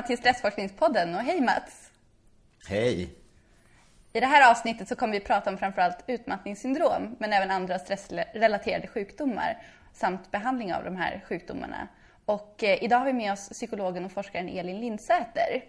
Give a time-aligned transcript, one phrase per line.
[0.00, 1.90] välkomna till Stressforskningspodden och hej Mats!
[2.68, 3.14] Hej!
[4.12, 8.86] I det här avsnittet så kommer vi prata om framförallt utmattningssyndrom men även andra stressrelaterade
[8.86, 9.58] sjukdomar
[9.92, 11.88] samt behandling av de här sjukdomarna.
[12.24, 15.64] Och eh, idag har vi med oss psykologen och forskaren Elin Lindsäter.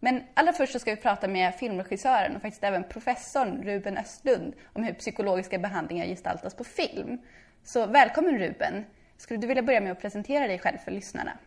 [0.00, 4.54] Men allra först så ska vi prata med filmregissören och faktiskt även professorn Ruben Östlund
[4.72, 7.18] om hur psykologiska behandlingar gestaltas på film.
[7.64, 8.84] Så välkommen Ruben!
[9.16, 11.38] Skulle du vilja börja med att presentera dig själv för lyssnarna?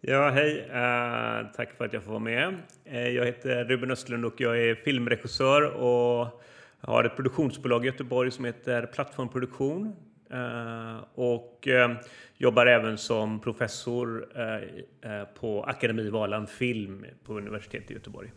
[0.00, 0.60] Ja, hej.
[0.60, 2.54] Uh, tack för att jag får vara med.
[2.92, 6.42] Uh, jag heter Ruben Östlund och jag är filmregissör och
[6.80, 9.96] har ett produktionsbolag i Göteborg som heter Plattformproduktion.
[10.32, 11.68] Uh, och
[12.36, 14.26] jobbar även som professor
[15.34, 18.32] på Akademi Valand Film på universitetet i Göteborg.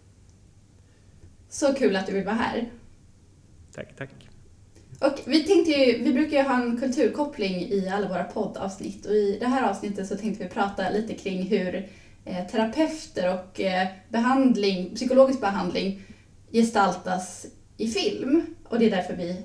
[1.50, 2.66] Så kul att du vill vara här.
[3.76, 4.29] Tack, tack.
[5.00, 9.14] Och vi, tänkte ju, vi brukar ju ha en kulturkoppling i alla våra poddavsnitt och
[9.14, 11.90] i det här avsnittet så tänkte vi prata lite kring hur
[12.26, 16.02] eh, terapeuter och eh, behandling, psykologisk behandling
[16.52, 17.46] gestaltas
[17.78, 18.46] i film.
[18.64, 19.36] Och det är därför vi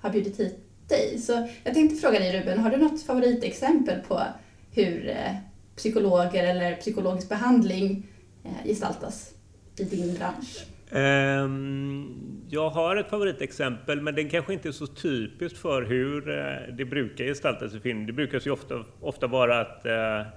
[0.00, 1.18] har bjudit hit dig.
[1.18, 4.22] Så jag tänkte fråga dig Ruben, har du något favoritexempel på
[4.70, 5.34] hur eh,
[5.76, 8.06] psykologer eller psykologisk behandling
[8.44, 9.30] eh, gestaltas
[9.76, 10.64] i din bransch?
[10.92, 16.74] Um, jag har ett favoritexempel, men det kanske inte är så typiskt för hur uh,
[16.76, 18.06] det brukar gestaltas i film.
[18.06, 20.28] Det brukar ju ofta, ofta vara att uh,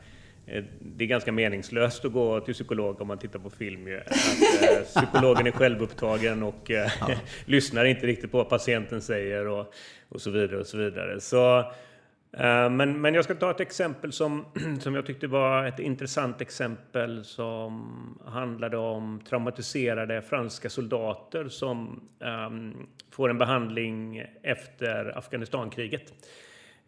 [0.80, 3.88] det är ganska meningslöst att gå till psykolog om man tittar på film.
[4.06, 6.90] Att, psykologen är självupptagen och ja.
[7.46, 9.74] lyssnar inte riktigt på vad patienten säger och,
[10.09, 10.59] och så vidare.
[10.59, 11.20] och så vidare.
[11.20, 11.92] Så Eh,
[12.38, 14.45] Eh, men, men jag ska ta ett exempel som,
[14.80, 22.88] som jag tyckte var ett intressant exempel som handlade om traumatiserade franska soldater som um,
[23.12, 26.13] får en behandling efter Afghanistankriget.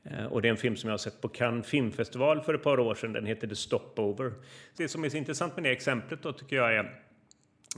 [0.03, 2.63] Eh, och det är en film som jag har sett på Cannes filmfestival för ett
[2.63, 3.13] par år sedan.
[3.13, 4.33] Den heter The Stopover.
[4.77, 7.01] Det som är så intressant med det exemplet då tycker jag är,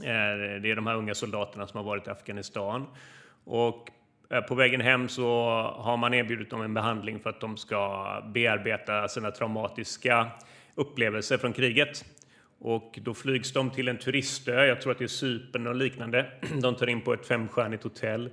[0.02, 2.86] är det är de här unga soldaterna som har varit i Afghanistan.
[3.44, 3.90] Och
[4.30, 5.26] Eh, på vägen hem så
[5.76, 10.30] har man erbjudit dem en behandling för att de ska bearbeta sina traumatiska
[10.74, 12.04] upplevelser från kriget.
[12.60, 16.26] Och då flygs de till en turistö, jag tror att det är Cypern och liknande.
[16.62, 18.30] De tar in på ett femstjärnigt hotell.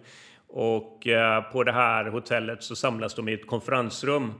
[0.48, 4.34] Och eh, på det här hotellet så samlas de i ett konferensrum.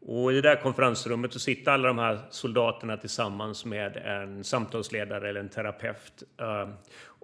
[0.00, 5.28] Och i det här konferensrummet så sitter alla de här soldaterna tillsammans med en samtalsledare
[5.28, 6.22] eller en terapeut.
[6.40, 6.68] Eh,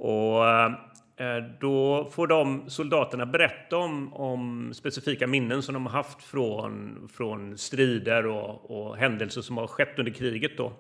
[0.05, 0.45] och
[1.23, 7.09] Eh, då får de soldaterna berätta om, om, specifika minnen som de har haft från,
[7.13, 10.57] från strider och, och händelser som har skett under kriget.
[10.57, 10.73] Då.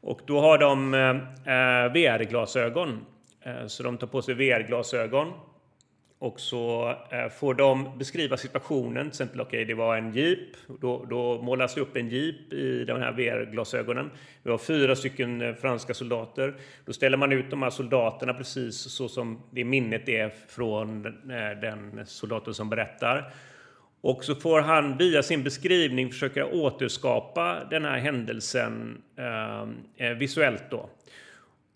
[0.00, 1.10] Och då har de eh,
[1.54, 3.06] eh VR-glasögon.
[3.40, 5.32] Eh, så de tar på sig VR-glasögon
[6.18, 9.04] och så eh, får de beskriva situationen.
[9.04, 10.48] Till exempel, okej, okay, det var en jeep.
[10.80, 14.10] Då, då målas det upp en jeep i de här VR-glasögonen.
[14.42, 16.54] Vi har fyra stycken eh, franska soldater.
[16.84, 21.60] Då ställer man ut de här soldaterna precis så som det minnet är från eh,
[21.60, 23.32] den soldaten som berättar.
[24.00, 29.02] Och så får han via sin beskrivning försöka återskapa den här händelsen
[29.96, 30.64] eh, visuellt.
[30.70, 30.90] Då.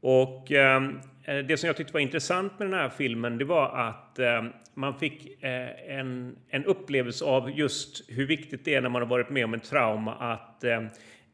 [0.01, 0.81] Och eh,
[1.25, 4.43] det som jag tyckte var intressant med den här filmen, det var att eh,
[4.75, 9.09] man fick eh, en, en upplevelse av just hur viktigt det är när man har
[9.09, 10.83] varit med om en trauma att eh,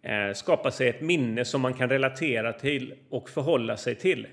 [0.03, 4.27] eh, skapa sig ett minne som man kan relatera till och förhålla sig till.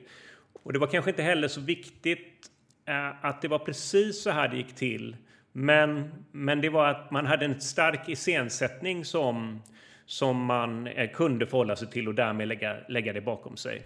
[0.64, 2.48] Och det var kanske inte heller så viktigt
[2.86, 5.16] eh, att det var precis så här det gick till.
[5.52, 9.62] Men, men det var att man hade en stark iscensättning som,
[10.06, 13.82] som man kunde förhålla sig till och därmed lägga, lägga det bakom sig.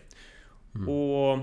[0.75, 0.89] Mm.
[0.89, 1.39] Och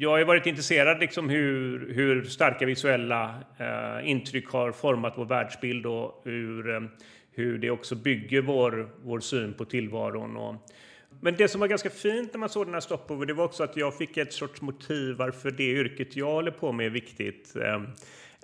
[0.00, 5.86] jag har varit intresserad liksom hur, hur starka visuella eh, intryck har format vår världsbild
[5.86, 6.80] och hur, eh,
[7.32, 10.36] hur det också bygger vår, vår syn på tillvaron.
[10.36, 10.54] Och,
[11.20, 13.62] men det som var ganska fint när man såg den här stopover, det var också
[13.62, 17.56] att jag fick ett sorts motiv varför det yrket jag håller på med är viktigt.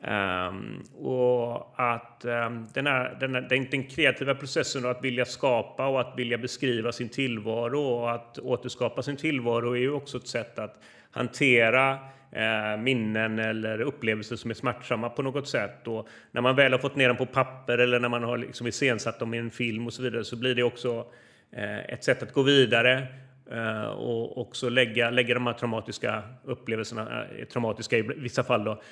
[0.02, 5.24] Um, och att um, den, här, den, här, den, den, kreativa processen och att vilja
[5.24, 10.16] skapa och att vilja beskriva sin tillvaro och att återskapa sin tillvaro är ju också
[10.16, 10.82] ett sätt att
[11.16, 11.98] hantera
[12.32, 15.86] eh, minnen eller upplevelser som är smärtsamma på något sätt.
[15.86, 18.66] Och när man väl har fått ner dem på papper eller när man har liksom
[18.66, 21.06] iscensatt dem i en film och så vidare så blir det också
[21.52, 23.06] eh, ett sätt att gå vidare
[23.50, 28.82] eh, och också lägga, lägga de här traumatiska upplevelserna, traumatiska i vissa fall då,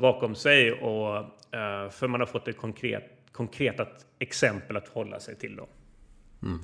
[0.00, 0.72] bakom sig.
[0.72, 1.24] Och,
[1.90, 5.56] för man har fått ett konkret, konkret exempel att hålla sig till.
[5.56, 5.68] Då.
[6.42, 6.60] Mm.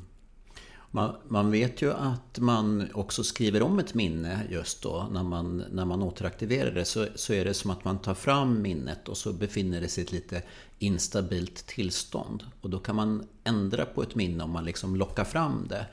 [0.94, 5.08] Man, man, vet ju att man också skriver om ett minne just då.
[5.10, 8.62] När man, när man återaktiverar det så, så är det som att man tar fram
[8.62, 10.42] minnet och så befinner det sig i ett lite
[10.78, 12.44] instabilt tillstånd.
[12.60, 15.86] Och då kan man ändra på ett minne om man liksom lockar fram det.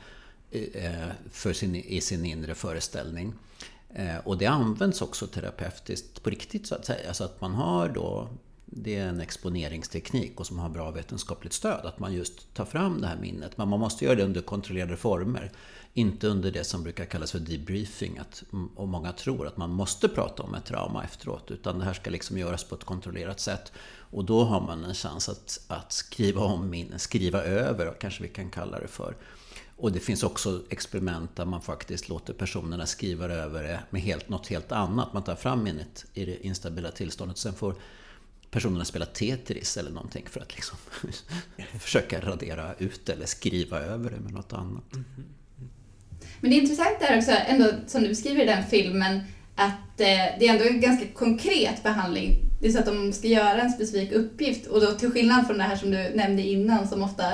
[0.51, 3.33] Eh, eh, för sin, i sin inre föreställning.
[3.89, 7.13] Eh, och det används också terapeutiskt på riktigt så att säga.
[7.13, 8.29] Så att man har då
[8.73, 11.85] det är en exponeringsteknik och som har bra vetenskapligt stöd.
[11.85, 13.57] Att man just tar fram det här minnet.
[13.57, 15.51] Men man måste göra det under kontrollerade former.
[15.93, 18.17] Inte under det som brukar kallas för debriefing.
[18.17, 18.43] Att,
[18.75, 21.51] och många tror att man måste prata om ett trauma efteråt.
[21.51, 23.71] Utan det här ska liksom göras på ett kontrollerat sätt.
[23.95, 28.29] Och då har man en chans att, att skriva om minnen, skriva över kanske vi
[28.29, 29.15] kan kalla det för.
[29.77, 34.29] Och det finns också experiment där man faktiskt låter personerna skriva över det med helt,
[34.29, 35.13] något helt annat.
[35.13, 37.37] Man tar fram minnet i det instabila tillståndet.
[37.37, 37.75] Sen får
[38.51, 40.77] personerna spela Tetris eller någonting för att liksom
[41.79, 44.93] försöka radera ut eller skriva över det med något annat.
[44.93, 45.23] Mm -hmm.
[46.41, 49.19] Men det är intressant där också, ändå, som du beskriver i den filmen,
[49.55, 52.39] att eh, det är ändå en ganska konkret behandling.
[52.61, 55.57] Det är så att de ska göra en specifik uppgift och då till skillnad från
[55.57, 57.31] det här som du nämnde innan som ofta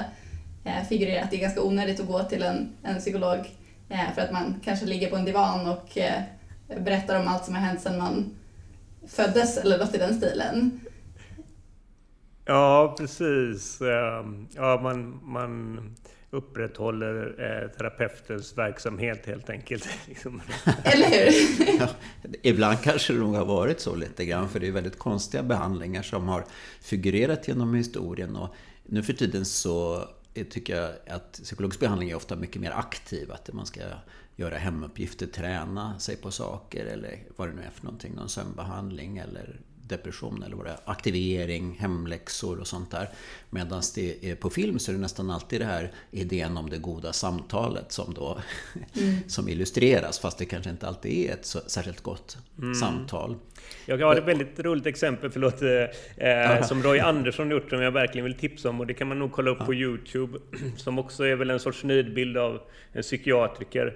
[0.63, 3.39] eh, figurerar att det är ganska onödigt att gå till en, en psykolog
[3.89, 6.21] eh, för att man kanske ligger på en divan och eh,
[6.79, 8.35] berättar om allt som har hänt sedan man
[9.07, 10.79] föddes eller något i den stilen.
[12.47, 13.81] Ja, precis.
[13.81, 15.79] Ehm, ja, man, man
[16.29, 19.87] upprätthåller eh, terapeutens verksamhet helt enkelt.
[20.07, 20.41] Liksom.
[20.83, 21.79] Eller hur?
[21.79, 21.87] ja,
[22.41, 26.01] ibland kanske det nog har varit så lite grann, för det är väldigt konstiga behandlingar
[26.01, 26.45] som har
[26.81, 28.35] figurerat genom historien.
[28.35, 30.07] Och nu för tiden så
[30.49, 33.31] tycker jag att psykologisk behandling är ofta mycket mer aktiv.
[33.31, 33.81] Att man ska
[34.35, 38.13] göra hemuppgifter, träna sig på saker eller vad det nu är för någonting.
[38.15, 43.09] Någon sömnbehandling eller depression eller vad det är, aktivering, hemläxor och sånt där.
[43.49, 46.77] Medan det är på film så är det nästan alltid det här idén om det
[46.77, 48.37] goda samtalet som då
[48.93, 49.15] mm.
[49.27, 52.75] som illustreras fast det kanske inte alltid är ett så, särskilt gott mm.
[52.75, 53.35] samtal.
[53.85, 55.61] Jag har ett väldigt roligt exempel, förlåt,
[56.17, 59.19] eh, som Roy Andersson gjort som jag verkligen vill tipsa om och det kan man
[59.19, 60.39] nog kolla upp på Youtube
[60.77, 62.61] som också är väl en sorts nidbild av
[62.93, 63.95] en psykiatriker.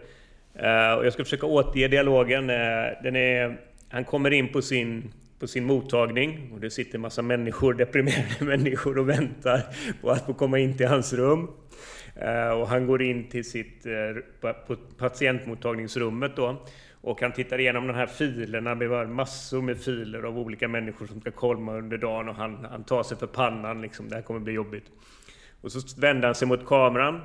[0.54, 2.50] Eh, och jag ska försöka återge dialogen.
[2.50, 2.56] Eh,
[3.04, 3.60] den är,
[3.90, 8.36] han kommer in på sin på sin mottagning och det sitter en massa människor, deprimerade
[8.46, 9.64] människor och väntar
[10.02, 11.48] på att få komma in till hans rum.
[12.16, 14.52] Eh, och han går in till sitt eh,
[14.98, 16.66] patientmottagningsrummet då
[17.02, 21.08] och han tittar igenom de här filerna, det var massor med filer av olika människor
[21.08, 24.22] som ska komma under dagen och han, han tar sig för pannan liksom, det här
[24.22, 24.86] kommer bli jobbigt.
[25.62, 27.22] Och så vänder han sig mot kameran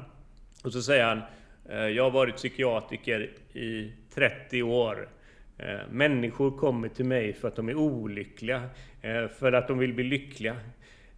[0.65, 1.21] och så säger han
[1.69, 5.09] eh, Jag har varit psykiatriker i 30 år.
[5.59, 8.63] Eh, människor kommer till mig för att de är olyckliga,
[9.03, 10.57] eh, för att de vill bli lyckliga.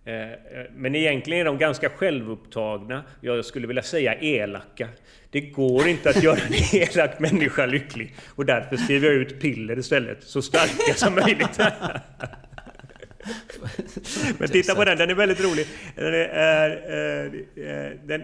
[0.04, 0.28] Eh,
[0.76, 4.88] men egentligen är de ganska självupptagna, jag skulle vilja säga elaka.
[5.30, 9.78] Det går inte att göra en elak människa lycklig och därför skriver jag ut piller
[9.78, 11.58] istället, så starka som möjligt.
[14.38, 15.66] Men titta på den, den är väldigt rolig.
[15.94, 18.22] Den, är, den,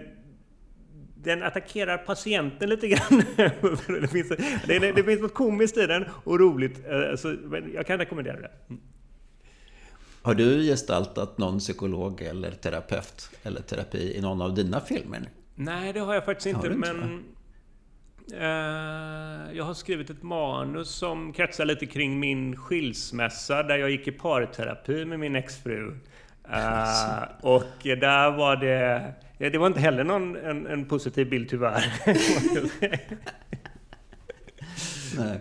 [1.24, 3.22] den attackerar patienten lite grann.
[4.00, 4.28] det, finns,
[4.66, 6.88] det, det finns något komiskt i den och roligt.
[6.88, 7.36] Alltså,
[7.74, 8.50] jag kan rekommendera det.
[8.68, 8.80] Mm.
[10.22, 15.22] Har du gestaltat någon psykolog eller terapeut eller terapi i någon av dina filmer?
[15.54, 16.66] Nej, det har jag faktiskt inte.
[16.66, 17.24] inte men
[18.32, 24.08] eh, jag har skrivit ett manus som kretsar lite kring min skilsmässa där jag gick
[24.08, 25.98] i parterapi med min exfru.
[26.48, 29.12] Uh, och där var det...
[29.38, 32.02] Det var inte heller någon en, en positiv bild tyvärr.
[35.16, 35.40] Nej.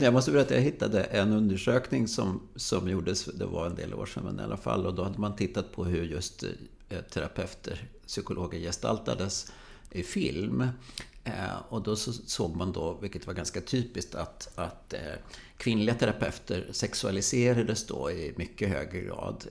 [0.00, 4.06] Jag måste berätta, jag hittade en undersökning som, som gjordes, det var en del år
[4.06, 6.42] sedan men i alla fall, och då hade man tittat på hur just
[6.88, 9.52] eh, terapeuter, psykologer gestaltades
[9.90, 10.68] i film.
[11.24, 15.00] Eh, och då så såg man då, vilket var ganska typiskt, att, att eh,
[15.56, 19.46] kvinnliga terapeuter sexualiserades då i mycket högre grad,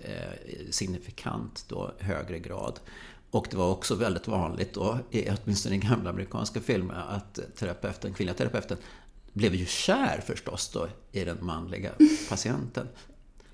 [0.70, 2.80] signifikant då högre grad.
[3.32, 8.38] Och det var också väldigt vanligt då, åtminstone i gamla amerikanska filmer, att terapeuten, kvinnliga
[8.38, 8.78] terapeuten
[9.34, 11.92] blev ju kär förstås då i den manliga
[12.30, 12.88] patienten.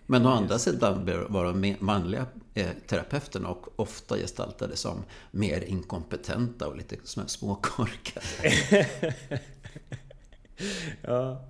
[0.05, 6.67] Men å andra sidan var de manliga eh, terapeuterna och ofta gestaltade som mer inkompetenta
[6.67, 6.95] och lite
[7.27, 8.25] småkorkade.
[11.01, 11.45] ja.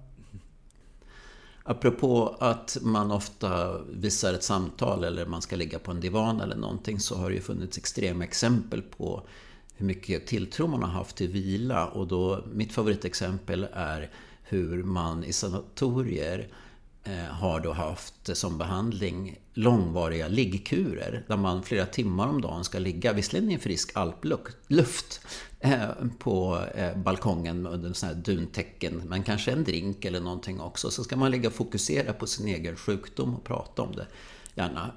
[1.70, 6.56] Apropå att man ofta visar ett samtal eller man ska ligga på en divan eller
[6.56, 9.22] någonting så har det ju funnits extrema exempel på
[9.76, 11.88] hur mycket tilltro man har haft till vila.
[11.88, 14.10] Och då, mitt favoritexempel är
[14.44, 16.67] hur man i sanatorier Eh,
[17.10, 22.80] Eh, har då haft som behandling långvariga liggkurer där man flera timmar om dagen ska
[22.80, 25.22] ligga, visserligen i frisk alpluft,
[25.60, 30.92] eh, på eh, balkongen under sådana här duntäcken, men kanske en drink eller någonting också.
[30.92, 34.08] Så ska man ligga och fokusera på sin egen sjukdom och prata om det.
[34.56, 34.92] Gärna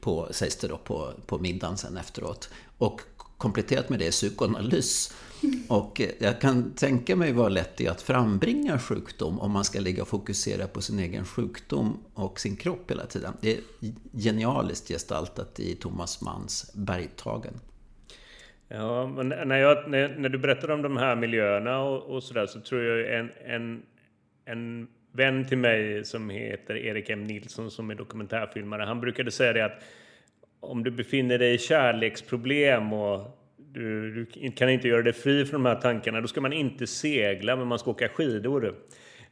[0.00, 2.50] på, sägs det då, på, på middagen sen efteråt.
[2.78, 3.00] Och
[3.38, 5.14] kompletterat med det är psykoanalys.
[5.68, 9.64] Och eh, jag kan tänka mig vad lätt det är att frambringa sjukdom om man
[9.64, 13.32] ska ligga och fokusera på sin egen sjukdom och sin kropp hela tiden.
[13.40, 13.60] Det är
[14.12, 17.54] genialiskt gestaltat i Thomas Manns Bergtagen.
[18.68, 22.46] Ja, men när, jag, när, när, du berättar om de här miljöerna och, och sådär
[22.46, 23.82] så tror jag en, en,
[24.44, 29.52] en vän till mig som heter Erik M Nilsson som är dokumentärfilmare, han brukade säga
[29.52, 29.82] det att
[30.60, 33.43] om du befinner dig i kärleksproblem och
[33.74, 36.86] du, du, kan inte göra dig fri från de här tankarna, då ska man inte
[36.86, 38.74] segla men man ska åka skidor.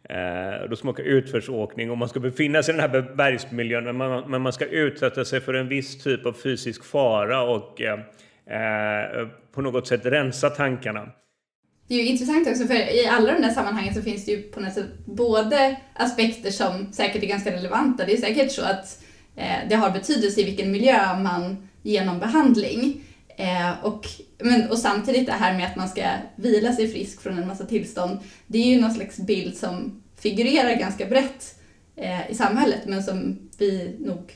[0.09, 3.85] Eh, då ska man åka utförsåkning och man ska befinna sig i den här bergsmiljön
[3.85, 7.81] men man, men man ska utsätta sig för en viss typ av fysisk fara och
[7.81, 8.01] eh,
[8.47, 11.09] eh, på något sätt rensa tankarna.
[11.89, 14.43] Det är ju intressant också för i alla de där sammanhangen så finns det ju
[14.43, 18.05] på något sätt både aspekter som säkert är ganska relevanta.
[18.05, 19.03] Det är säkert så att
[19.37, 23.05] eh, det har betydelse i vilken miljö man genom behandling.
[23.37, 24.07] Eh, och,
[24.39, 26.03] men, och samtidigt det här med att man ska
[26.37, 28.19] vila sig frisk från en massa tillstånd.
[28.47, 31.59] Det är ju någon slags bild som figurerar ganska brett
[31.97, 34.33] eh, i samhället men som vi nog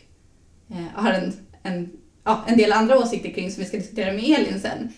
[0.71, 1.91] eh, har en, en
[2.25, 4.93] ja, en del andra åsikter kring som vi ska diskutera med Elin sen.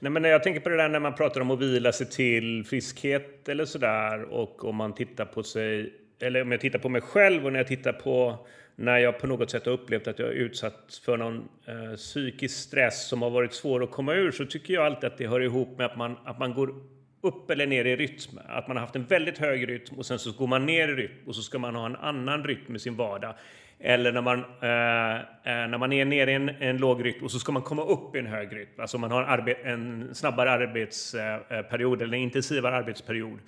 [0.00, 2.64] Nej, men jag tänker på det där när man pratar om att vila sig till
[2.64, 7.00] friskhet eller sådär och om man tittar på sig, eller om jag tittar på mig
[7.00, 8.46] själv och när jag tittar på
[8.82, 12.58] när jag på något sätt har upplevt att jag är utsatt för någon eh, psykisk
[12.58, 15.40] stress som har varit svår att komma ur så tycker jag alltid att det hör
[15.40, 16.74] ihop med att man, att man går
[17.20, 18.38] upp eller ner i rytm.
[18.48, 20.92] Att man har haft en väldigt hög rytm och sen så går man ner i
[20.92, 23.34] rytm och så ska man ha en annan rytm i sin vardag.
[23.78, 27.30] Eller när man, eh, eh när man är nere i en, en låg rytm och
[27.30, 28.80] så ska man komma upp i en hög rytm.
[28.80, 33.38] Alltså man har en, arbe en snabbare arbetsperiod eh, eh, eller en intensivare arbetsperiod.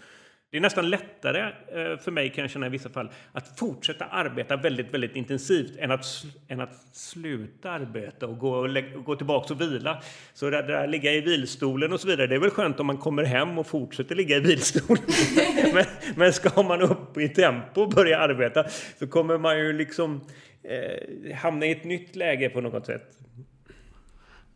[0.54, 4.04] Det är nästan lättare eh, för mig kan jag känna i vissa fall att fortsätta
[4.04, 6.06] arbeta väldigt, väldigt intensivt än att,
[6.48, 8.50] än att sluta arbeta och gå,
[8.96, 10.02] och gå tillbaka och vila.
[10.34, 12.96] Så det där ligga i vilstolen och så vidare, det är väl skönt om man
[12.96, 15.04] kommer hem och fortsätter ligga i vilstolen.
[15.74, 15.84] men,
[16.16, 18.64] men ska man upp i tempo och börja arbeta
[18.98, 20.20] så kommer man ju liksom
[20.62, 23.18] eh, hamna i ett nytt läge på något sätt.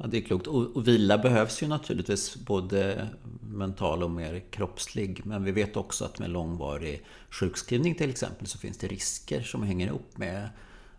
[0.00, 0.46] Ja, det är klokt.
[0.46, 3.08] Och, och, vila behövs ju naturligtvis både
[3.40, 5.26] mental och mer kroppslig.
[5.26, 9.62] Men vi vet också att med långvarig sjukskrivning till exempel så finns det risker som
[9.62, 10.48] hänger ihop med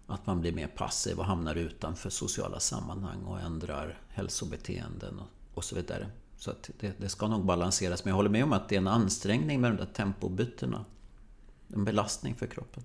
[0.07, 5.63] att man blir mer passiv och hamnar utanför sociala sammanhang och ändrar hälsobeteenden och, och
[5.63, 6.07] så vidare.
[6.37, 8.05] Så att det, det, ska nog balanseras.
[8.05, 10.85] Men jag håller med om att det är en ansträngning med de där tempobytena.
[11.73, 12.83] En belastning för kroppen.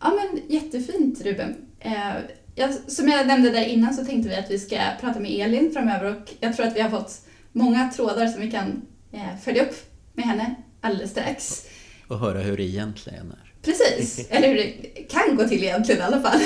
[0.00, 1.56] Ja men jättefint Ruben.
[1.78, 2.14] Eh,
[2.54, 5.72] ja, som jag nämnde där innan så tänkte vi att vi ska prata med Elin
[5.72, 7.20] framöver och jag tror att vi har fått
[7.52, 9.74] många trådar som vi kan eh, följa upp
[10.14, 11.66] med henne alldeles strax.
[12.08, 13.49] Och höra hur det egentligen är.
[13.62, 14.72] Precis, eller hur det
[15.08, 16.40] kan gå till egentligen i alla fall.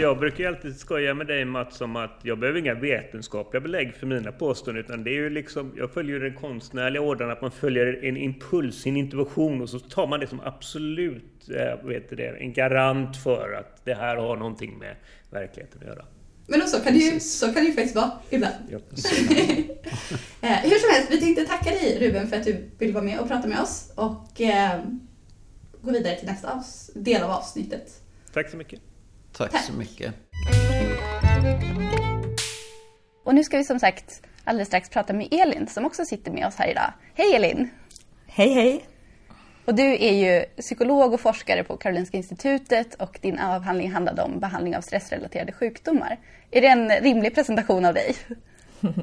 [0.00, 4.06] jag brukar alltid skoja med dig Mats om att jag behöver inga vetenskapliga belägg för
[4.06, 8.04] mina påståenden utan det är ju liksom, jag följer den konstnärliga ordern att man följer
[8.04, 12.52] en impuls, en intuition och så tar man det som absolut, äh, vet det, en
[12.52, 14.96] garant för att det här har någonting med
[15.30, 16.04] verkligheten att göra.
[16.46, 18.54] Men så kan, det ju, så kan det ju faktiskt vara ibland.
[18.70, 18.78] Ja,
[20.40, 23.20] eh, hur som helst, vi tänkte tacka dig Ruben för att du vill vara med
[23.20, 24.80] och prata med oss och eh,
[25.82, 28.00] gå vidare till nästa del av avsnittet.
[28.32, 28.80] Tack så mycket.
[29.32, 30.14] Tack, Tack så mycket.
[33.24, 36.46] Och nu ska vi som sagt alldeles strax prata med Elin som också sitter med
[36.46, 36.92] oss här idag.
[37.14, 37.70] Hej Elin!
[38.26, 38.84] Hej hej!
[39.64, 44.40] Och du är ju psykolog och forskare på Karolinska Institutet och din avhandling handlade om
[44.40, 46.18] behandling av stressrelaterade sjukdomar.
[46.50, 48.16] Är det en rimlig presentation av dig?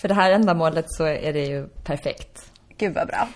[0.00, 2.52] För det här ändamålet så är det ju perfekt.
[2.78, 3.28] Gud vad bra.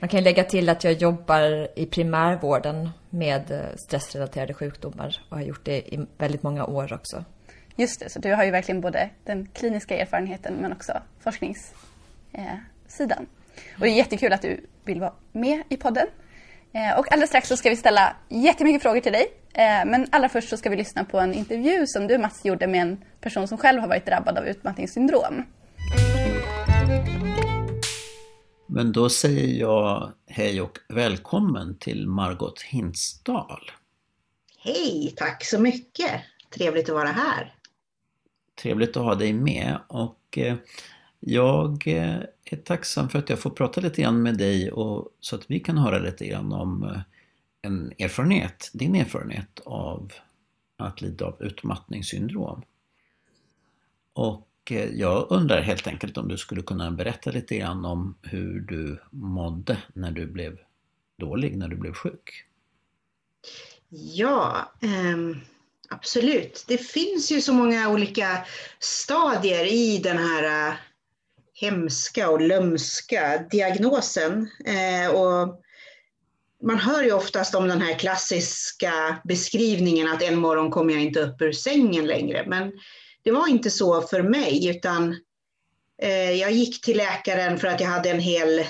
[0.00, 5.44] Man kan lägga till att jag jobbar i primärvården med eh, stressrelaterade sjukdomar och har
[5.44, 7.24] gjort det i väldigt många år också.
[7.76, 11.76] Just det, så du har ju verkligen både den kliniska erfarenheten men också forskningssidan.
[12.32, 16.06] Eh, och det är jättekul att du vill vara med i podden.
[16.72, 19.26] Eh, och alldeles strax så ska vi ställa jättemycket frågor till dig.
[19.86, 22.80] Men allra först så ska vi lyssna på en intervju som du Mats gjorde med
[22.82, 25.44] en person som själv har varit drabbad av utmattningssyndrom.
[28.72, 33.70] Men då säger jag hej och välkommen till Margot Hinsdal.
[34.58, 36.20] Hej, tack så mycket!
[36.50, 37.54] Trevligt att vara här.
[38.62, 40.56] Trevligt att ha dig med och eh,
[41.20, 45.36] jag eh, är tacksam för att jag får prata lite grann med dig och, så
[45.36, 47.00] att vi kan höra lite grann om eh,
[47.62, 50.12] en erfarenhet, din erfarenhet av
[50.76, 52.62] att lida av utmattningssyndrom.
[54.12, 58.60] Och Eh, jag undrar helt enkelt om du skulle kunna berätta lite grann om hur
[58.60, 60.58] du mådde när du blev
[61.18, 62.44] dålig, när du blev sjuk?
[63.88, 65.40] Ja, ehm,
[65.88, 66.64] absolut.
[66.68, 68.46] Det finns ju så många olika
[68.78, 70.74] stadier i den här eh,
[71.54, 74.50] hemska och lömska diagnosen.
[74.64, 75.62] Eh, och
[76.62, 81.20] man hör ju oftast om den här klassiska beskrivningen att en morgon kommer jag inte
[81.20, 82.44] upp ur sängen längre.
[82.46, 82.72] Men
[83.22, 85.16] det var inte så för mig, utan
[86.02, 88.64] eh, jag gick till läkaren för att jag hade en hel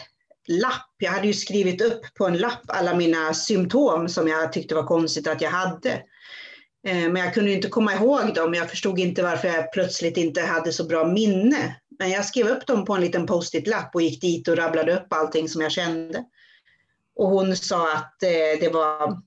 [0.49, 0.95] lapp.
[0.99, 4.87] Jag hade ju skrivit upp på en lapp alla mina symptom som jag tyckte var
[4.87, 5.91] konstigt att jag hade.
[6.87, 8.55] Eh, men jag kunde inte komma ihåg dem.
[8.55, 11.77] Jag förstod inte varför jag plötsligt inte hade så bra minne.
[11.99, 15.13] Men jag skrev upp dem på en liten post-it-lapp och gick dit och rabblade upp
[15.13, 16.25] allting som jag kände.
[17.17, 19.23] Och hon sa att eh, det var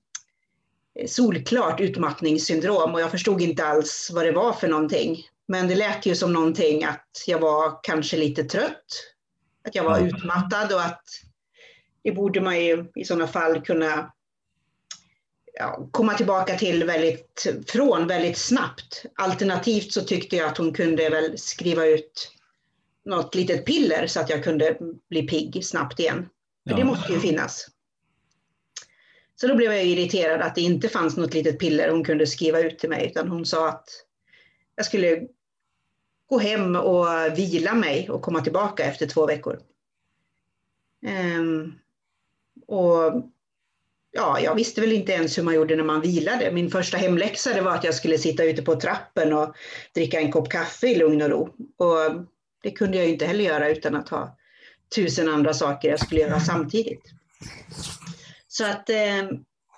[1.06, 5.26] solklart utmattningssyndrom och jag förstod inte alls vad det var för någonting.
[5.48, 8.84] Men det lät ju som någonting att jag var kanske lite trött,
[9.68, 11.04] att jag var utmattad och att
[12.02, 14.12] det borde man ju i sådana fall kunna
[15.58, 19.04] ja, komma tillbaka till väldigt, från väldigt snabbt.
[19.14, 22.30] Alternativt så tyckte jag att hon kunde väl skriva ut
[23.04, 26.28] något litet piller så att jag kunde bli pigg snabbt igen.
[26.64, 26.76] För ja.
[26.76, 27.66] det måste ju finnas.
[29.36, 32.60] Så då blev jag irriterad att det inte fanns något litet piller hon kunde skriva
[32.60, 33.88] ut till mig, utan hon sa att
[34.76, 35.26] jag skulle
[36.28, 39.60] gå hem och vila mig och komma tillbaka efter två veckor.
[41.38, 41.78] Um,
[42.66, 43.24] och
[44.10, 46.52] ja, jag visste väl inte ens hur man gjorde när man vilade.
[46.52, 49.54] Min första hemläxa det var att jag skulle sitta ute på trappen och
[49.94, 51.42] dricka en kopp kaffe i lugn och ro.
[51.76, 52.26] Och
[52.62, 54.36] det kunde jag inte heller göra utan att ha
[54.94, 57.02] tusen andra saker jag skulle göra samtidigt.
[58.56, 59.28] Så att eh,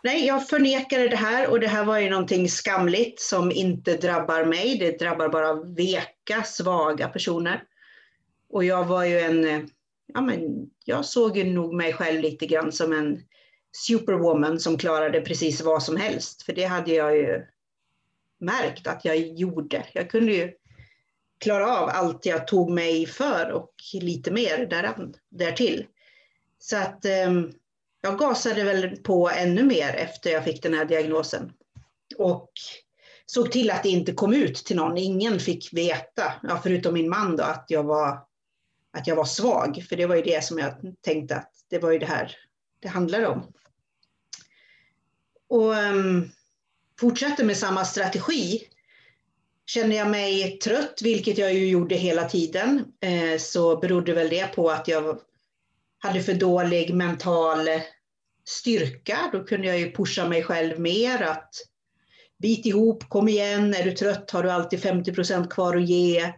[0.02, 4.44] nej, jag förnekade det här och det här var ju någonting skamligt som inte drabbar
[4.44, 4.79] mig.
[4.79, 7.62] Det drabbar bara veka, svaga personer.
[8.50, 9.61] Och jag var ju en, eh,
[10.07, 13.22] ja men jag såg ju nog mig själv lite grann som en
[13.87, 16.42] superwoman som klarade precis vad som helst.
[16.42, 17.46] För det hade jag ju
[18.38, 19.87] märkt att jag gjorde.
[19.92, 20.53] Jag kunde ju
[21.38, 24.66] klara av allt jag tog mig för och lite mer
[25.31, 25.87] därtill.
[26.59, 27.53] Så att ehm,
[28.07, 31.53] jag gasade väl på ännu mer efter jag fick den här diagnosen.
[32.16, 32.51] Och
[33.27, 34.99] såg till att det inte kom ut till någon.
[34.99, 38.19] Ingen fick veta, ja, förutom min man då, att jag, var,
[38.92, 39.85] att jag var svag.
[39.88, 42.37] För det var ju det som jag tänkte att det var ju det här
[42.81, 43.53] det handlade om.
[45.49, 46.31] Och um,
[47.01, 48.62] fortsatte med samma strategi.
[49.66, 54.55] Känner jag mig trött, vilket jag ju gjorde hela tiden, eh, så berodde väl det
[54.55, 55.21] på att jag
[55.99, 57.69] hade för dålig mental
[58.48, 59.30] styrka.
[59.32, 61.54] Då kunde jag ju pusha mig själv mer att
[62.38, 66.32] bit ihop, kom igen, är du trött har du alltid 50 procent kvar att ge.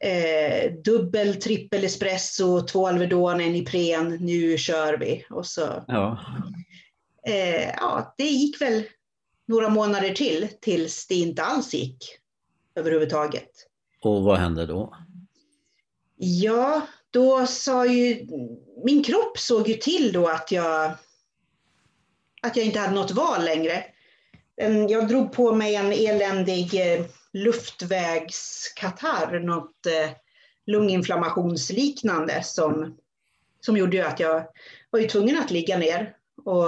[0.00, 5.26] Eh, dubbel, trippel espresso, två Alvedon, en Ipren, nu kör vi.
[5.30, 6.18] Och så, ja.
[7.26, 8.84] Eh, ja, det gick väl
[9.46, 12.04] några månader till tills det inte alls gick
[12.74, 13.50] överhuvudtaget.
[14.00, 14.96] Och vad hände då?
[16.16, 18.26] Ja, då sa ju
[18.84, 20.92] min kropp såg ju till då att jag
[22.44, 23.84] att jag inte hade något val längre.
[24.60, 30.10] Ehm, jag drog på mig en eländig eh, luftvägskatarr, något eh,
[30.66, 32.96] lunginflammationsliknande som,
[33.60, 34.46] som gjorde att jag
[34.90, 36.16] var tvungen att ligga ner.
[36.44, 36.64] Och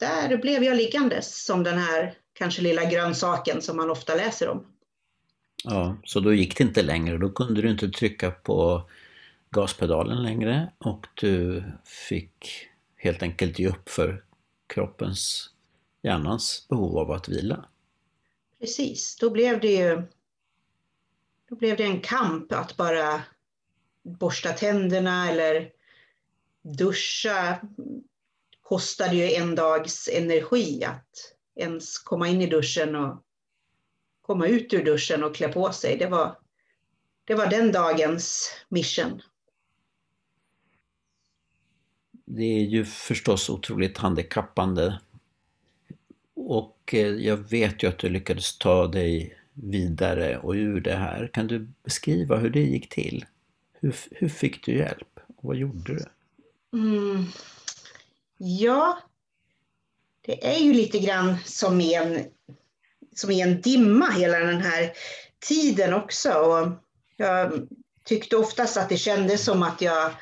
[0.00, 4.66] där blev jag liggandes som den här kanske lilla grönsaken som man ofta läser om.
[5.64, 7.18] Ja, så då gick det inte längre.
[7.18, 8.90] Då kunde du inte trycka på
[9.50, 11.64] gaspedalen längre och du
[12.08, 14.24] fick helt enkelt ge upp för
[14.66, 15.50] kroppens,
[16.02, 17.68] hjärnans behov av att vila.
[18.60, 20.02] Precis, då blev det ju
[21.48, 23.22] då blev det en kamp att bara
[24.02, 25.70] borsta tänderna eller
[26.62, 27.60] duscha
[28.62, 33.22] kostade ju en dags energi att ens komma in i duschen och
[34.22, 35.96] komma ut ur duschen och klä på sig.
[35.98, 36.38] Det var,
[37.24, 39.22] det var den dagens mission
[42.30, 45.00] det är ju förstås otroligt handikappande.
[46.34, 51.30] Och eh, jag vet ju att du lyckades ta dig vidare och ur det här.
[51.32, 53.24] Kan du beskriva hur det gick till?
[53.80, 55.20] Hur, hur fick du hjälp?
[55.36, 56.04] Och vad gjorde du?
[56.78, 57.24] Mm.
[58.38, 58.98] Ja,
[60.20, 62.24] det är ju lite grann som i en,
[63.14, 64.92] som i en dimma hela den här
[65.38, 66.32] tiden också.
[66.32, 66.68] Och
[67.16, 67.68] jag
[68.04, 70.12] tyckte oftast att det kändes som att jag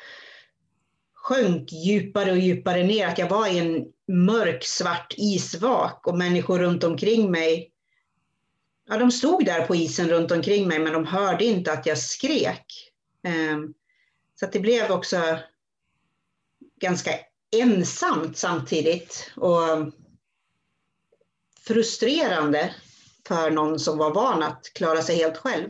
[1.27, 6.59] sjönk djupare och djupare ner, att jag var i en mörk svart isvak och människor
[6.59, 7.71] runt omkring mig,
[8.89, 11.97] ja de stod där på isen runt omkring mig men de hörde inte att jag
[11.97, 12.91] skrek.
[13.23, 13.73] Ehm,
[14.39, 15.37] så att det blev också
[16.79, 17.11] ganska
[17.51, 19.31] ensamt samtidigt.
[19.35, 19.93] Och
[21.59, 22.75] frustrerande
[23.27, 25.69] för någon som var van att klara sig helt själv.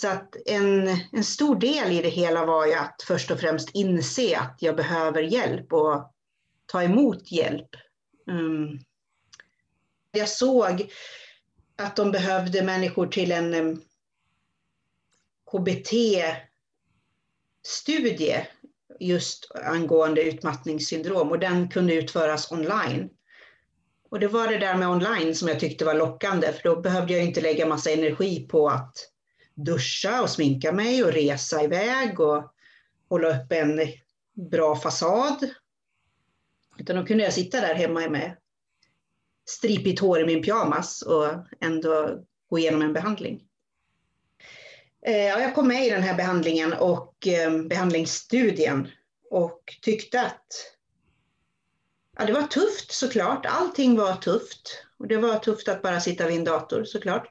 [0.00, 3.70] Så att en, en stor del i det hela var ju att först och främst
[3.74, 6.12] inse att jag behöver hjälp och
[6.66, 7.68] ta emot hjälp.
[8.30, 8.78] Mm.
[10.10, 10.92] jag såg
[11.76, 13.82] att de behövde människor till en
[15.52, 16.46] KBT-studie
[19.00, 23.10] just angående utmattningssyndrom och den kunde utföras online.
[24.10, 27.12] Och det var det där med online som jag tyckte var lockande för då behövde
[27.12, 29.08] jag inte lägga massa energi på att
[29.64, 32.52] duscha och sminka mig och resa iväg och
[33.08, 33.80] hålla upp en
[34.50, 35.50] bra fasad.
[36.78, 38.36] Utan då kunde jag sitta där hemma med
[39.48, 41.28] stripigt hår i min pyjamas och
[41.60, 43.42] ändå gå igenom en behandling.
[45.06, 48.88] Eh, jag kom med i den här behandlingen och eh, behandlingsstudien
[49.30, 50.46] och tyckte att
[52.18, 53.46] ja, det var tufft såklart.
[53.46, 54.84] Allting var tufft.
[54.98, 57.30] Och det var tufft att bara sitta vid en dator såklart.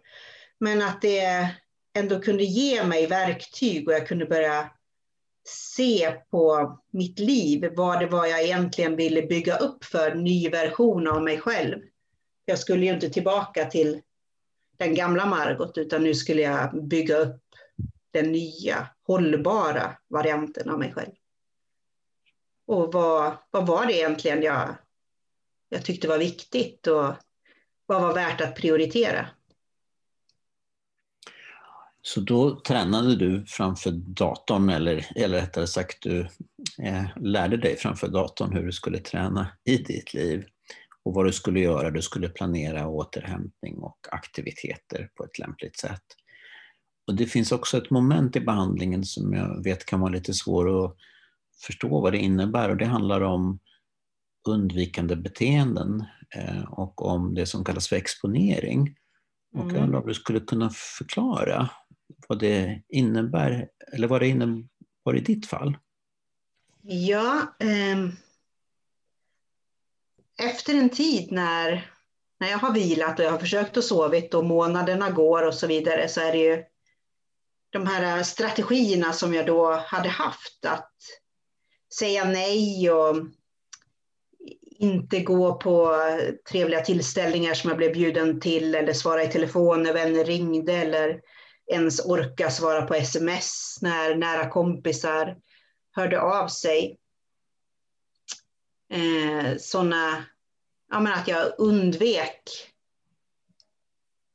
[0.60, 1.56] Men att det
[1.98, 4.70] ändå kunde ge mig verktyg och jag kunde börja
[5.48, 11.08] se på mitt liv, vad det var jag egentligen ville bygga upp för ny version
[11.08, 11.82] av mig själv.
[12.46, 14.02] Jag skulle ju inte tillbaka till
[14.78, 17.42] den gamla Margot, utan nu skulle jag bygga upp
[18.12, 21.12] den nya, hållbara varianten av mig själv.
[22.68, 24.76] Och vad, vad var det egentligen jag,
[25.70, 27.14] jag tyckte var viktigt och
[27.86, 29.28] vad var värt att prioritera?
[32.08, 36.20] Så då tränade du framför datorn, eller, eller rättare sagt du
[36.84, 40.46] eh, lärde dig framför datorn hur du skulle träna i ditt liv
[41.04, 41.92] och vad du skulle göra.
[41.92, 46.04] Du skulle planera återhämtning och aktiviteter på ett lämpligt sätt.
[47.08, 50.86] Och Det finns också ett moment i behandlingen som jag vet kan vara lite svår
[50.86, 50.96] att
[51.66, 53.60] förstå vad det innebär och det handlar om
[54.48, 58.96] undvikande beteenden eh, och om det som kallas för exponering.
[59.54, 59.84] Och jag mm.
[59.84, 61.70] undrar om du skulle kunna förklara
[62.28, 65.78] vad det innebär, eller vad det innebar i ditt fall?
[66.82, 68.10] Ja, eh,
[70.38, 71.92] efter en tid när,
[72.40, 75.68] när jag har vilat och jag har försökt att sovit och månaderna går och så
[75.68, 76.64] vidare så är det ju
[77.70, 80.94] de här strategierna som jag då hade haft att
[82.00, 83.16] säga nej och
[84.80, 85.96] inte gå på
[86.52, 91.22] trevliga tillställningar som jag blev bjuden till eller svara i telefon när vänner ringde eller
[91.68, 95.38] ens orka svara på sms när nära kompisar
[95.92, 96.98] hörde av sig.
[98.90, 100.26] Eh, sådana,
[100.92, 102.74] ja men att jag undvek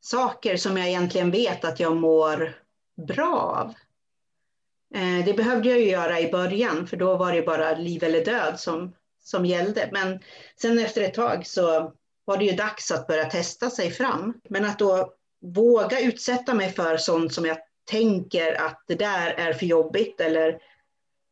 [0.00, 2.54] saker som jag egentligen vet att jag mår
[3.06, 3.74] bra av.
[4.94, 8.24] Eh, det behövde jag ju göra i början för då var det bara liv eller
[8.24, 9.88] död som, som gällde.
[9.92, 10.20] Men
[10.56, 11.92] sen efter ett tag så
[12.24, 14.40] var det ju dags att börja testa sig fram.
[14.48, 19.52] Men att då våga utsätta mig för sånt som jag tänker att det där är
[19.52, 20.58] för jobbigt eller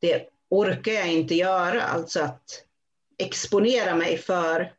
[0.00, 1.82] det orkar jag inte göra.
[1.82, 2.64] Alltså att
[3.18, 4.72] exponera mig för,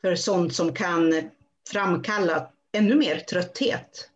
[0.00, 1.30] för sånt som kan
[1.68, 4.10] framkalla ännu mer trötthet.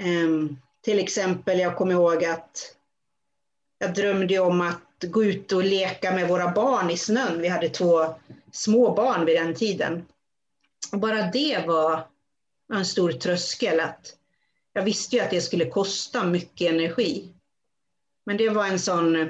[0.00, 2.76] Um, till exempel, jag kommer ihåg att
[3.78, 7.40] jag drömde om att gå ut och leka med våra barn i snön.
[7.40, 8.14] Vi hade två
[8.52, 10.06] små barn vid den tiden.
[10.92, 12.06] Och bara det var
[12.74, 13.80] en stor tröskel.
[13.80, 14.16] Att
[14.72, 17.32] jag visste ju att det skulle kosta mycket energi.
[18.26, 19.28] Men det var en sån eh,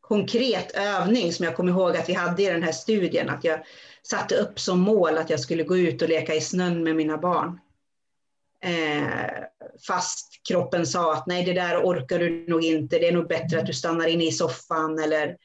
[0.00, 3.30] konkret övning som jag kommer ihåg att vi hade i den här studien.
[3.30, 3.60] Att jag
[4.02, 7.18] satte upp som mål att jag skulle gå ut och leka i snön med mina
[7.18, 7.60] barn.
[8.64, 9.44] Eh,
[9.86, 12.98] fast kroppen sa att nej, det där orkar du nog inte.
[12.98, 15.36] Det är nog bättre att du stannar inne i soffan eller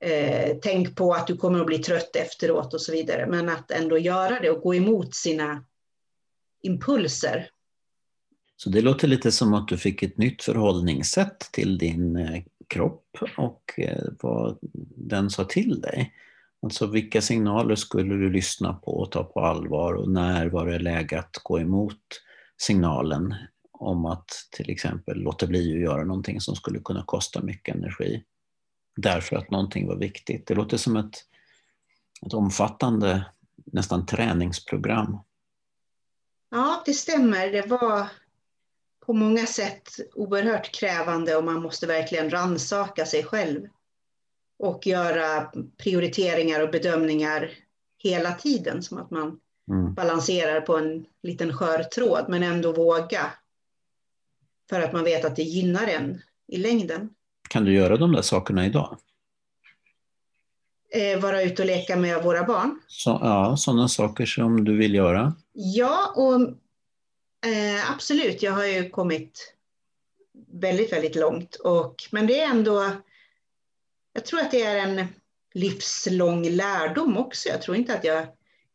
[0.00, 3.26] eh, tänk på att du kommer att bli trött efteråt och så vidare.
[3.26, 5.64] Men att ändå göra det och gå emot sina
[6.62, 7.50] impulser.
[8.56, 13.18] Så det låter lite som att du fick ett nytt förhållningssätt till din eh, kropp
[13.36, 14.58] och eh, vad
[14.96, 16.14] den sa till dig.
[16.62, 20.78] Alltså vilka signaler skulle du lyssna på och ta på allvar och när var det
[20.78, 21.98] läge att gå emot
[22.56, 23.34] signalen
[23.72, 28.22] om att till exempel låta bli att göra någonting som skulle kunna kosta mycket energi
[28.96, 30.46] därför att någonting var viktigt.
[30.46, 31.14] Det låter som ett,
[32.26, 33.24] ett omfattande,
[33.64, 35.18] nästan träningsprogram.
[36.54, 37.52] Ja, det stämmer.
[37.52, 38.06] Det var
[39.06, 43.68] på många sätt oerhört krävande och man måste verkligen ransaka sig själv
[44.58, 47.50] och göra prioriteringar och bedömningar
[47.98, 49.94] hela tiden som att man mm.
[49.94, 53.32] balanserar på en liten skör tråd men ändå våga
[54.70, 57.10] för att man vet att det gynnar en i längden.
[57.48, 58.98] Kan du göra de där sakerna idag?
[60.92, 62.80] Eh, vara ute och leka med våra barn.
[62.86, 65.34] Så, ja, sådana saker som du vill göra?
[65.52, 66.40] Ja, och
[67.50, 68.42] eh, absolut.
[68.42, 69.54] Jag har ju kommit
[70.52, 71.54] väldigt, väldigt långt.
[71.54, 72.90] Och, men det är ändå,
[74.12, 75.06] jag tror att det är en
[75.54, 77.48] livslång lärdom också.
[77.48, 78.26] Jag tror inte att jag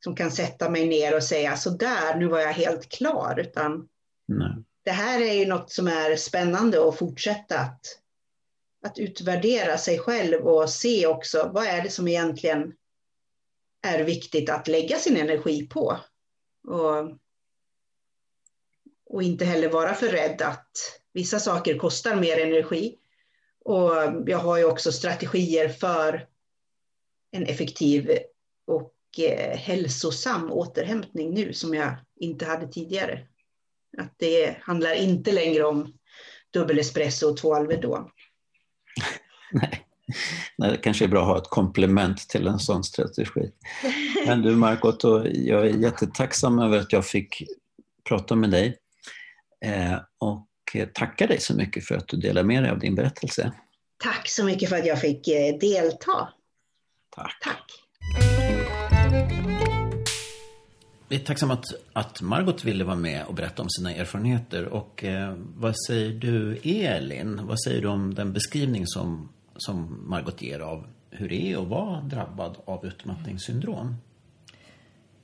[0.04, 3.88] som kan sätta mig ner och säga så där, nu var jag helt klar, utan
[4.26, 4.64] Nej.
[4.86, 8.00] det här är ju något som är spännande att fortsätta att,
[8.88, 12.74] att utvärdera sig själv och se också vad är det som egentligen
[13.82, 15.98] är viktigt att lägga sin energi på.
[16.68, 17.18] Och,
[19.06, 20.72] och inte heller vara för rädd att
[21.14, 22.98] vissa saker kostar mer energi.
[23.66, 23.92] Och
[24.26, 26.28] jag har ju också strategier för
[27.32, 28.18] en effektiv
[28.68, 33.28] och eh, hälsosam återhämtning nu som jag inte hade tidigare.
[33.98, 35.94] Att det handlar inte längre om
[36.54, 38.10] dubbel espresso och två Alvedon.
[39.52, 39.84] Nej.
[40.58, 43.52] Nej, det kanske är bra att ha ett komplement till en sån strategi.
[44.26, 47.44] Men du Margot, jag är jättetacksam över att jag fick
[48.04, 48.78] prata med dig
[49.66, 50.48] eh, och
[50.94, 53.52] tackar dig så mycket för att du delar med dig av din berättelse.
[54.04, 56.30] Tack så mycket för att jag fick eh, delta.
[57.16, 57.38] Tack.
[57.44, 57.88] Tack.
[61.10, 64.66] Vi är tacksamma att, att Margot ville vara med och berätta om sina erfarenheter.
[64.66, 67.40] Och eh, vad säger du, Elin?
[67.44, 71.68] Vad säger du om den beskrivning som, som Margot ger av hur det är att
[71.68, 73.96] vara drabbad av utmattningssyndrom?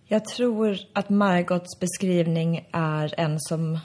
[0.06, 3.80] Jag tror att Margots beskrivning är en som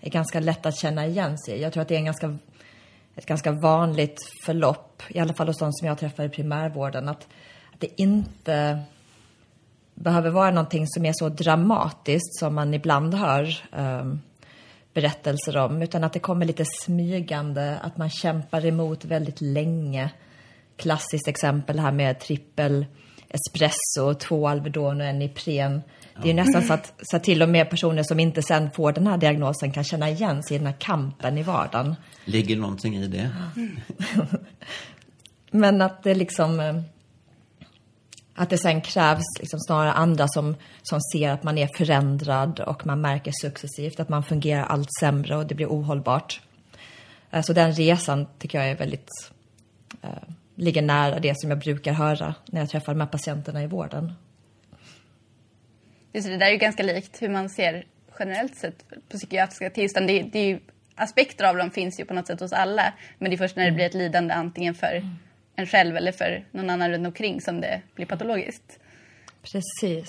[0.00, 2.36] är ganska lätt att känna igen sig Jag tror att det är en ganska,
[3.14, 7.28] ett ganska vanligt förlopp, i alla fall hos de som jag träffar i primärvården, att,
[7.72, 8.82] att det inte
[9.94, 14.20] behöver vara någonting som är så dramatiskt som man ibland hör um,
[14.94, 20.10] berättelser om, utan att det kommer lite smygande, att man kämpar emot väldigt länge.
[20.76, 22.86] Klassiskt exempel här med trippel
[23.34, 25.82] espresso, två Alvedon och en Ipren.
[26.22, 28.92] Det är nästan så att, så att till och med personer som inte sen får
[28.92, 31.94] den här diagnosen kan känna igen sig i den här kampen i vardagen.
[32.24, 33.30] Ligger någonting i det?
[35.50, 36.74] Men att det liksom eh,
[38.34, 42.86] att det sen krävs liksom snarare andra som, som ser att man är förändrad och
[42.86, 46.40] man märker successivt att man fungerar allt sämre och det blir ohållbart.
[47.30, 49.10] Eh, så den resan tycker jag är väldigt,
[50.02, 50.10] eh,
[50.54, 54.12] ligger nära det som jag brukar höra när jag träffar de här patienterna i vården.
[56.12, 57.86] Just det där är ju ganska likt hur man ser
[58.18, 60.06] generellt sett på psykiatriska tillstånd.
[60.06, 60.60] Det, det är ju,
[60.94, 62.92] aspekter av dem finns ju på något sätt hos alla.
[63.18, 65.18] Men det är först när det blir ett lidande antingen för mm
[65.56, 68.78] en själv eller för någon annan runt omkring som det blir patologiskt.
[69.42, 70.08] Precis.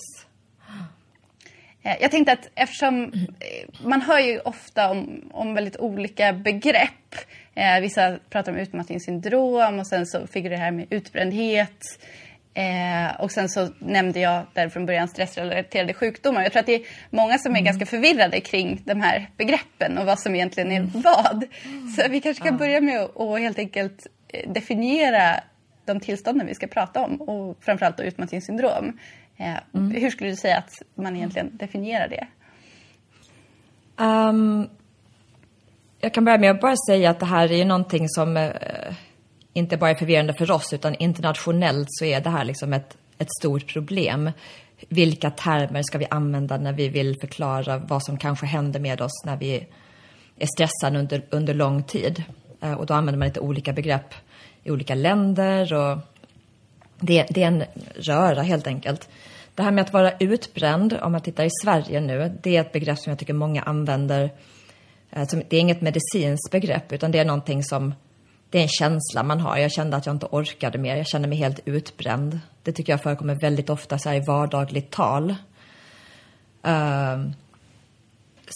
[1.83, 7.15] Eh, jag tänkte att eftersom eh, man hör ju ofta om, om väldigt olika begrepp.
[7.55, 11.99] Eh, vissa pratar om utmattningssyndrom och sen så fick det här med utbrändhet.
[12.53, 16.43] Eh, och sen så nämnde jag där från början stressrelaterade sjukdomar.
[16.43, 17.65] Jag tror att det är många som är mm.
[17.65, 20.89] ganska förvirrade kring de här begreppen och vad som egentligen är mm.
[20.93, 21.45] vad.
[21.95, 24.07] Så vi kanske kan börja med att helt enkelt
[24.47, 25.39] definiera
[25.85, 28.99] de tillstånden vi ska prata om och framförallt då utmattningssyndrom.
[29.37, 29.91] Eh, mm.
[29.91, 32.27] Hur skulle du säga att man egentligen definierar det?
[34.03, 34.69] Um,
[35.99, 38.51] jag kan börja med att bara säga att det här är någonting som uh,
[39.53, 43.31] inte bara är förvirrande för oss utan internationellt så är det här liksom ett, ett
[43.39, 44.31] stort problem.
[44.89, 49.25] Vilka termer ska vi använda när vi vill förklara vad som kanske händer med oss
[49.25, 49.67] när vi
[50.37, 52.23] är stressade under, under lång tid?
[52.63, 54.13] Uh, och då använder man lite olika begrepp
[54.65, 55.97] i olika länder och
[56.99, 57.63] det, det är en
[57.95, 59.09] röra helt enkelt.
[59.55, 62.71] Det här med att vara utbränd, om man tittar i Sverige nu, det är ett
[62.71, 64.23] begrepp som jag tycker många använder.
[65.11, 67.93] Eh, det är inget medicinskt begrepp, utan det är någonting som,
[68.49, 69.57] det är en känsla man har.
[69.57, 72.39] Jag kände att jag inte orkade mer, jag kände mig helt utbränd.
[72.63, 75.35] Det tycker jag förekommer väldigt ofta så här i vardagligt tal.
[76.67, 77.29] Uh,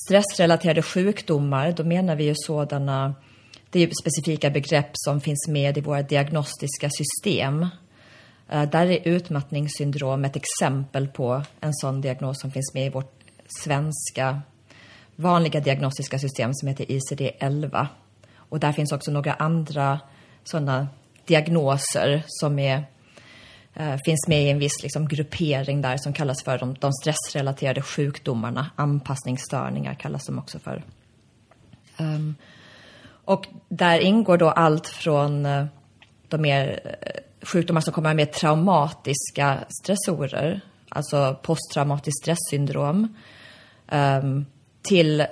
[0.07, 3.15] stressrelaterade sjukdomar, då menar vi ju sådana
[3.69, 7.67] det är specifika begrepp som finns med i våra diagnostiska system.
[8.49, 13.13] Eh, där är utmattningssyndrom ett exempel på en sån diagnos som finns med i vårt
[13.63, 14.41] svenska
[15.15, 17.87] vanliga diagnostiska system som heter ICD-11.
[18.35, 19.99] Och där finns också några andra
[20.43, 20.87] sådana
[21.25, 22.83] diagnoser som är,
[23.73, 27.81] eh, finns med i en viss liksom, gruppering där som kallas för de, de stressrelaterade
[27.81, 28.71] sjukdomarna.
[28.75, 30.83] Anpassningsstörningar kallas de också för.
[31.97, 32.35] Um,
[33.29, 35.65] och där ingår då allt från eh,
[36.27, 43.15] de mer eh, sjukdomar som kommer med traumatiska stressorer, alltså posttraumatiskt stresssyndrom,
[43.87, 44.45] ehm,
[44.81, 45.27] till eh,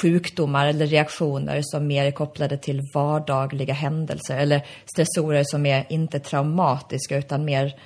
[0.00, 6.20] sjukdomar eller reaktioner som mer är kopplade till vardagliga händelser eller stressorer som är inte
[6.20, 7.80] traumatiska utan mer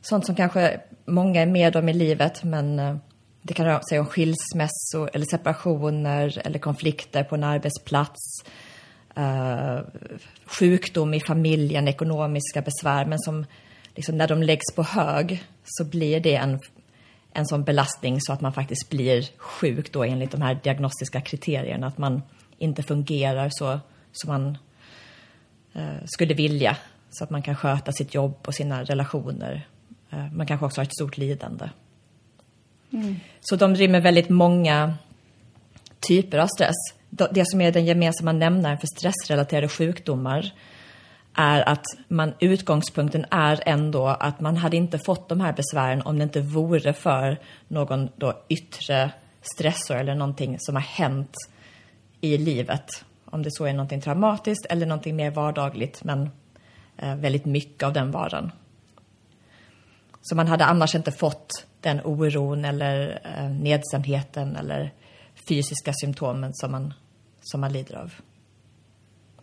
[0.00, 3.00] sånt som kanske många är med om i livet men
[3.42, 8.44] det kan röra sig om skilsmässor eller separationer eller konflikter på en arbetsplats.
[9.18, 9.80] Uh,
[10.46, 13.46] sjukdom i familjen, ekonomiska besvär men som
[13.94, 16.58] liksom när de läggs på hög så blir det en
[17.32, 21.86] en sån belastning så att man faktiskt blir sjuk då enligt de här diagnostiska kriterierna.
[21.86, 22.22] Att man
[22.58, 23.80] inte fungerar så
[24.12, 24.58] som man
[25.76, 26.76] uh, skulle vilja.
[27.10, 29.66] Så att man kan sköta sitt jobb och sina relationer.
[30.12, 31.68] Uh, man kanske också har ett stort lidande.
[32.92, 33.16] Mm.
[33.40, 34.94] Så de rymmer väldigt många
[36.08, 36.76] typer av stress.
[37.10, 40.52] Det som är den gemensamma nämnaren för stressrelaterade sjukdomar
[41.34, 46.18] är att man, utgångspunkten är ändå att man hade inte fått de här besvären om
[46.18, 49.10] det inte vore för någon då yttre
[49.42, 51.34] stressor eller någonting som har hänt
[52.20, 53.04] i livet.
[53.24, 56.30] Om det så är någonting traumatiskt eller någonting mer vardagligt, men
[56.96, 58.52] eh, väldigt mycket av den varan.
[60.22, 64.90] Så man hade annars inte fått den oron eller eh, nedstämdheten eller
[65.48, 66.94] fysiska symptomen som man,
[67.40, 68.12] som man lider av.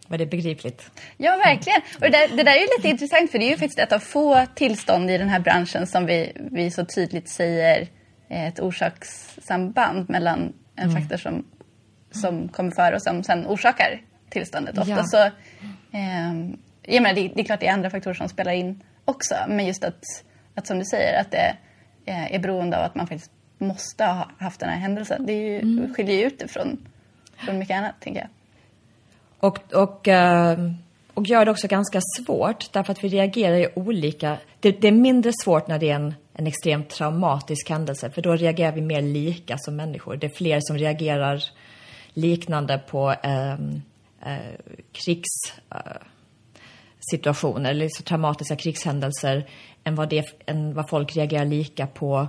[0.07, 0.91] Var det begripligt?
[1.17, 1.81] Ja, verkligen.
[1.95, 3.91] Och det där, det där är ju lite intressant för det är ju faktiskt ett
[3.91, 7.87] av få tillstånd i den här branschen som vi, vi så tydligt säger
[8.29, 11.01] ett orsakssamband mellan en mm.
[11.01, 11.45] faktor som,
[12.11, 14.77] som kommer före och som sen orsakar tillståndet.
[14.77, 15.03] Ofta ja.
[15.03, 15.23] så,
[15.97, 16.33] eh,
[16.81, 19.65] jag menar, det, det, är klart det är andra faktorer som spelar in också, men
[19.65, 20.03] just att,
[20.55, 21.57] att som du säger, att det
[22.09, 25.25] är beroende av att man faktiskt måste ha haft den här händelsen.
[25.25, 25.93] Det är ju, mm.
[25.93, 26.77] skiljer ju ut det från,
[27.37, 28.29] från mycket annat, tänker jag.
[29.39, 30.73] Och, och, ehm,
[31.13, 34.37] och gör det också ganska svårt därför att vi reagerar ju olika.
[34.59, 38.35] Det, det är mindre svårt när det är en, en extremt traumatisk händelse för då
[38.35, 40.15] reagerar vi mer lika som människor.
[40.15, 41.43] Det är fler som reagerar
[42.13, 43.57] liknande på eh, eh,
[44.91, 49.49] krigssituationer, eh, eller så traumatiska krigshändelser
[49.83, 52.27] än vad, det, än vad folk reagerar lika på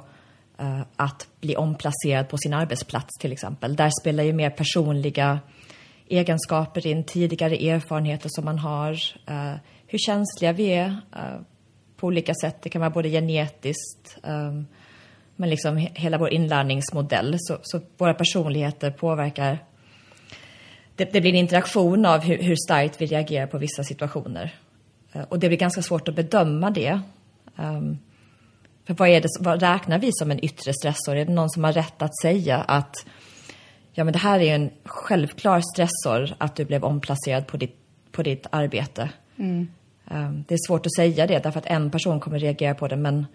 [0.61, 3.77] uh, att bli omplacerad på sin arbetsplats till exempel.
[3.77, 5.41] Där spelar ju mer personliga
[6.09, 8.93] egenskaper in, tidigare erfarenheter som man har,
[9.31, 9.55] uh,
[9.87, 11.41] hur känsliga vi är uh,
[11.97, 12.63] på olika sätt.
[12.63, 14.67] Det kan vara både genetiskt, um,
[15.37, 17.37] men liksom hela vår inlärningsmodell.
[17.39, 19.59] Så, så våra personligheter påverkar
[20.97, 24.55] det, det, blir en interaktion av hur, hur starkt vi reagerar på vissa situationer.
[25.29, 27.01] Och det blir ganska svårt att bedöma det.
[27.61, 27.99] Um,
[28.87, 31.17] för vad, är det, vad räknar vi som en yttre stressor?
[31.17, 33.07] Är det någon som har rätt att säga att
[33.93, 37.77] ja men det här är ju en självklar stressor att du blev omplacerad på ditt,
[38.13, 39.11] på ditt arbete.
[39.37, 39.69] Mm.
[40.11, 42.97] Um, det är svårt att säga det därför att en person kommer reagera på det
[42.97, 43.27] men,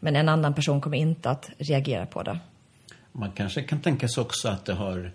[0.00, 2.38] men en annan person kommer inte att reagera på det.
[3.12, 5.12] Man kanske kan tänka sig också att det har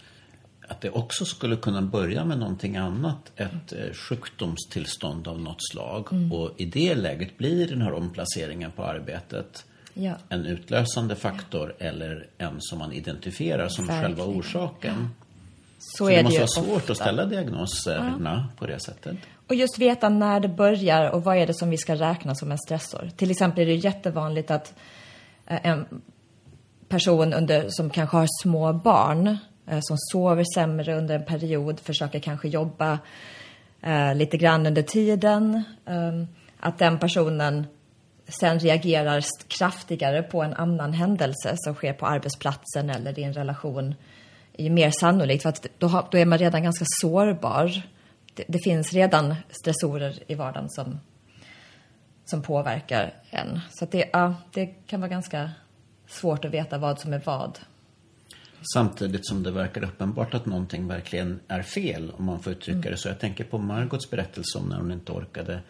[0.68, 3.94] att det också skulle kunna börja med någonting annat, ett mm.
[3.94, 6.08] sjukdomstillstånd av något slag.
[6.12, 6.32] Mm.
[6.32, 10.14] Och i det läget blir den här omplaceringen på arbetet ja.
[10.30, 11.86] en utlösande faktor ja.
[11.86, 14.16] eller en som man identifierar som Verkligen.
[14.16, 15.10] själva orsaken.
[15.80, 16.92] Så, Så är det måste vara svårt ofta.
[16.92, 18.58] att ställa diagnoserna ja.
[18.58, 19.18] på det sättet.
[19.48, 22.52] Och just veta när det börjar och vad är det som vi ska räkna som
[22.52, 23.12] en stressor.
[23.16, 24.74] Till exempel är det jättevanligt att
[25.48, 25.86] eh, en
[26.88, 29.36] person under, som kanske har små barn eh,
[29.68, 33.00] Eh, som sover sämre under en period, försöker kanske jobba
[33.82, 35.64] eh, lite grann under tiden.
[35.86, 36.24] Eh,
[36.60, 37.66] att den personen
[38.28, 43.96] sen reagerar kraftigare på en annan händelse som sker på arbetsplatsen eller i en relation
[44.54, 47.82] är ju mer sannolikt för att då, har, då är man redan ganska sårbar.
[48.34, 51.00] Det, det, finns redan stressorer i vardagen som,
[52.26, 53.60] som påverkar en.
[53.70, 55.52] Så det, ja, det kan vara ganska
[56.08, 57.60] svårt att veta vad som är vad.
[58.74, 62.92] Samtidigt som det verkar uppenbart att någonting verkligen är fel, om man får uttrycka mm.
[62.92, 63.08] det så.
[63.08, 65.62] Jag tänker på Margots berättelse om när hon inte orkade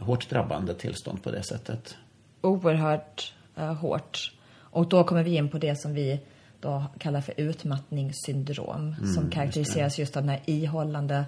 [0.00, 1.96] hårt drabbande tillstånd på det sättet.
[2.40, 4.32] Oerhört uh, hårt.
[4.52, 6.20] Och då kommer vi in på det som vi
[6.60, 11.24] då kallar för utmattningssyndrom mm, som karaktäriseras just, av den här ihållande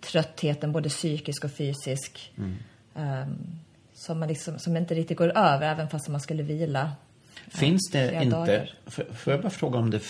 [0.00, 2.32] tröttheten, både psykisk och fysisk.
[2.36, 2.56] Mm.
[2.94, 3.60] Um,
[3.94, 6.92] som, man liksom, som inte riktigt går över även fast man skulle vila.
[7.48, 8.68] Finns det inte,
[9.12, 10.00] får jag bara fråga om det,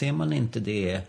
[0.00, 1.00] ser man inte det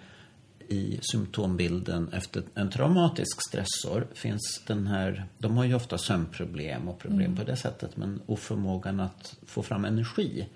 [0.70, 7.00] i symptombilden efter en traumatisk stressor finns den här, de har ju ofta sömnproblem och
[7.00, 7.36] problem mm.
[7.36, 10.48] på det sättet, men oförmågan att få fram energi.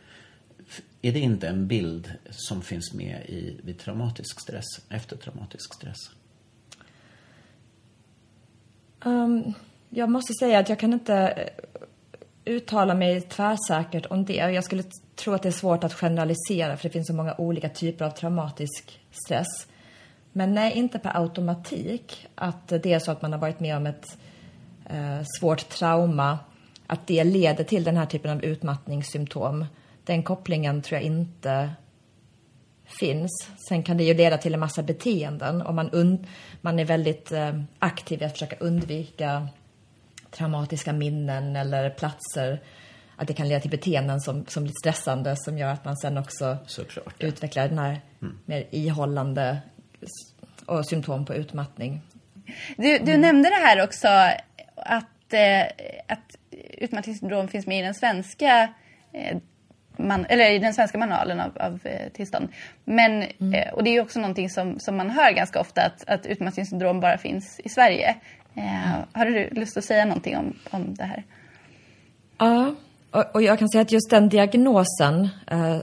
[1.01, 5.97] Är det inte en bild som finns med i, vid traumatisk stress, efter traumatisk stress?
[9.05, 9.53] Um,
[9.89, 11.47] jag måste säga att jag kan inte eh,
[12.45, 14.34] uttala mig tvärsäkert om det.
[14.34, 14.84] Jag skulle
[15.16, 18.09] tro att det är svårt att generalisera för det finns så många olika typer av
[18.09, 19.68] traumatisk stress.
[20.34, 23.86] Men nej, inte per automatik att det är så att man har varit med om
[23.86, 24.18] ett
[24.86, 26.40] eh, svårt trauma,
[26.88, 29.66] att det leder till den här typen av utmattningssymptom.
[30.04, 31.70] Den kopplingen tror jag inte
[32.86, 33.50] finns.
[33.68, 36.26] Sen kan det ju leda till en massa beteenden om man,
[36.62, 39.48] man är väldigt eh, aktiv i att försöka undvika
[40.32, 42.62] traumatiska minnen eller platser.
[43.16, 46.18] Att det kan leda till beteenden som, som blir stressande som gör att man sen
[46.18, 47.28] också Såklart, ja.
[47.28, 48.40] utvecklar den här mm.
[48.46, 49.62] mer ihållande
[50.66, 52.01] och symptom på utmattning.
[52.78, 53.22] Du, du mm.
[53.22, 54.08] nämnde det här också
[54.76, 55.64] att, eh,
[56.08, 56.38] att
[56.78, 58.74] utmattningssyndrom finns med i den svenska
[59.12, 59.38] eh,
[59.97, 62.49] man, eller i den svenska manualen av, av eh, tillstånd.
[62.84, 63.54] Men, mm.
[63.54, 66.99] eh, och det är också någonting som, som man hör ganska ofta att, att utmattningssyndrom
[66.99, 68.16] bara finns i Sverige.
[68.56, 69.08] Eh, mm.
[69.14, 71.24] Har du lust att säga någonting om, om det här?
[72.38, 72.76] Ja,
[73.12, 75.78] och, och jag kan säga att just den diagnosen eh,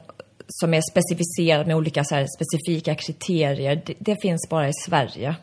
[0.50, 5.36] som är specificerad med olika så här, specifika kriterier, det, det, finns bara i Sverige.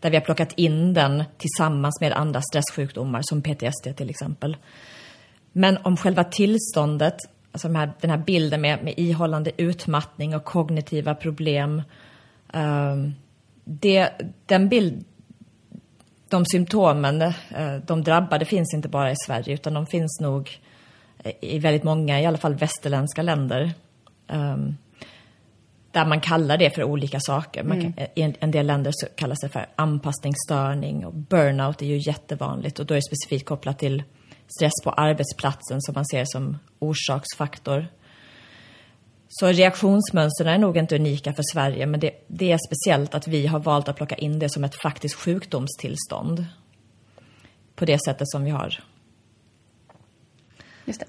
[0.00, 4.56] Där vi har plockat in den tillsammans med andra stresssjukdomar som PTSD till exempel.
[5.52, 7.16] Men om själva tillståndet
[7.52, 11.82] alltså den här, den här bilden med, med ihållande utmattning och kognitiva problem.
[12.52, 13.14] Um,
[13.64, 14.10] det,
[14.46, 15.04] den bild,
[16.28, 20.60] de symptomen, eh, de drabbade finns inte bara i Sverige utan de finns nog
[21.40, 23.72] i väldigt många, i alla fall västerländska länder.
[24.32, 24.76] Um,
[25.92, 27.62] där man kallar det för olika saker.
[27.62, 28.10] Man kan, mm.
[28.14, 32.86] I en del länder så kallas det för anpassningsstörning och burnout är ju jättevanligt och
[32.86, 34.02] då är det specifikt kopplat till
[34.58, 37.88] stress på arbetsplatsen som man ser som orsaksfaktor.
[39.28, 43.46] Så reaktionsmönstren är nog inte unika för Sverige, men det, det, är speciellt att vi
[43.46, 46.46] har valt att plocka in det som ett faktiskt sjukdomstillstånd.
[47.74, 48.78] På det sättet som vi har.
[50.84, 51.06] Just det.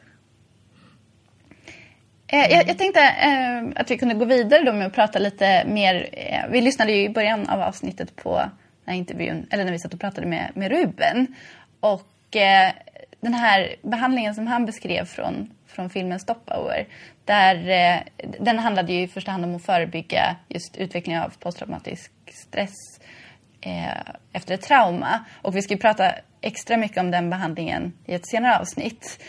[2.34, 5.66] Eh, jag, jag, tänkte eh, att vi kunde gå vidare då med att prata lite
[5.66, 6.10] mer.
[6.12, 8.52] Eh, vi lyssnade ju i början av avsnittet på den
[8.86, 11.36] här intervjun, eller när vi satt och pratade med, med Ruben.
[11.80, 12.72] Och eh,
[13.22, 16.88] den här behandlingen som han beskrev från, från filmen Stopover,
[17.26, 18.00] där, eh,
[18.40, 22.12] den handlade ju i första hand om att förebygga just utveckling av posttraumatisk
[22.48, 23.00] stress
[23.62, 25.26] eh, efter ett trauma.
[25.42, 26.12] Och vi ska prata
[26.42, 29.20] extra mycket om den behandlingen i ett senare avsnitt.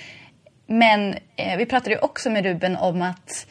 [0.67, 3.47] Men eh, vi pratade ju också med Ruben om att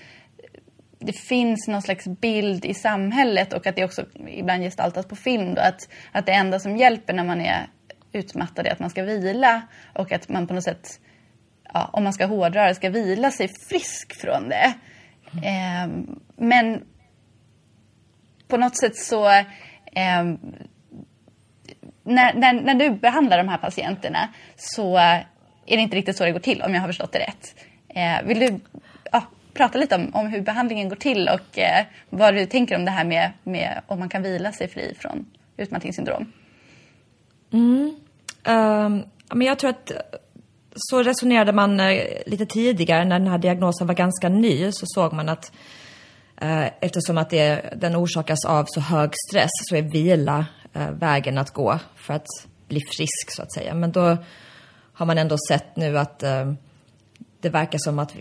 [0.99, 5.53] det finns någon slags bild i samhället och att det också ibland gestaltas på film.
[5.53, 7.67] Då, att, att det enda som hjälper när man är
[8.11, 9.61] utmattad är att man ska vila
[9.93, 10.99] och att man på något sätt,
[11.73, 14.73] ja, om man ska hårdra det, ska vila sig frisk från det.
[15.33, 15.87] Eh,
[16.35, 16.83] men
[18.47, 20.23] på något sätt så eh,
[22.03, 24.99] när, när, när, du behandlar de här patienterna så
[25.71, 27.55] är det inte riktigt så det går till om jag har förstått det rätt.
[27.89, 28.59] Eh, vill du
[29.11, 32.85] ja, prata lite om, om, hur behandlingen går till och eh, vad du tänker om
[32.85, 35.25] det här med, med om man kan vila sig fri från
[35.57, 36.31] utmattningssyndrom?
[37.53, 37.95] Mm.
[38.47, 39.03] Um,
[39.33, 39.91] men jag tror att
[40.75, 45.13] så resonerade man eh, lite tidigare när den här diagnosen var ganska ny så såg
[45.13, 45.51] man att
[46.41, 51.37] eh, eftersom att det, den orsakas av så hög stress så är vila eh, vägen
[51.37, 52.27] att gå för att
[52.67, 53.73] bli frisk så att säga.
[53.73, 54.17] Men då
[54.93, 56.53] har man ändå sett nu att eh,
[57.41, 58.15] det verkar som att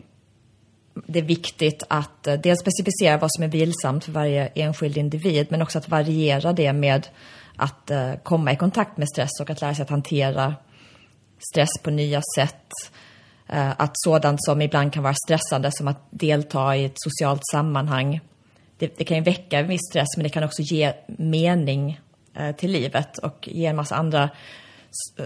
[1.07, 5.47] det är viktigt att eh, dels specificera vad som är vilsamt för varje enskild individ
[5.51, 7.07] men också att variera det med
[7.57, 10.55] att eh, komma i kontakt med stress och att lära sig att hantera
[11.53, 12.67] stress på nya sätt.
[13.49, 18.21] Eh, att sådant som ibland kan vara stressande som att delta i ett socialt sammanhang,
[18.79, 22.01] det, det kan ju väcka en viss stress men det kan också ge mening
[22.37, 24.31] eh, till livet och ge en massa andra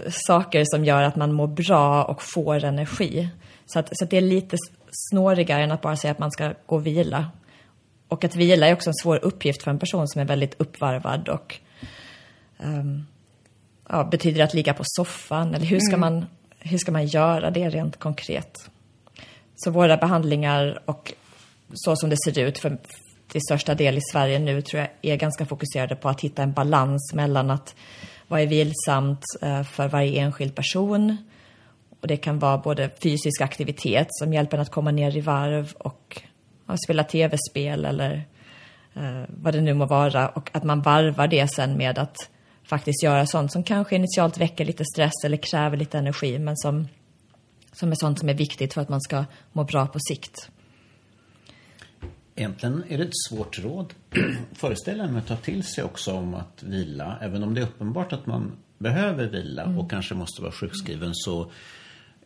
[0.09, 3.29] saker som gör att man mår bra och får energi.
[3.65, 4.57] Så, att, så att det är lite
[4.91, 7.31] snårigare än att bara säga att man ska gå och vila.
[8.07, 11.29] Och att vila är också en svår uppgift för en person som är väldigt uppvarvad
[11.29, 11.59] och
[12.57, 13.05] um,
[13.89, 15.55] ja, betyder att ligga på soffan?
[15.55, 15.99] Eller hur ska, mm.
[15.99, 16.25] man,
[16.59, 18.69] hur ska man göra det rent konkret?
[19.55, 21.13] Så våra behandlingar och
[21.73, 22.77] så som det ser ut för
[23.27, 26.53] till största del i Sverige nu tror jag är ganska fokuserade på att hitta en
[26.53, 27.75] balans mellan att
[28.27, 31.17] vad är vilsamt eh, för varje enskild person
[32.01, 35.73] och det kan vara både fysisk aktivitet som hjälper en att komma ner i varv
[35.77, 36.21] och
[36.67, 38.23] ja, spela tv-spel eller
[38.93, 42.29] eh, vad det nu må vara och att man varvar det sen med att
[42.63, 46.87] faktiskt göra sånt som kanske initialt väcker lite stress eller kräver lite energi men som,
[47.71, 50.49] som är sånt som är viktigt för att man ska må bra på sikt.
[52.35, 53.93] Egentligen är det ett svårt råd,
[54.53, 57.17] föreställer mig, att ta till sig också om att vila.
[57.21, 59.79] Även om det är uppenbart att man behöver vila mm.
[59.79, 61.51] och kanske måste vara sjukskriven så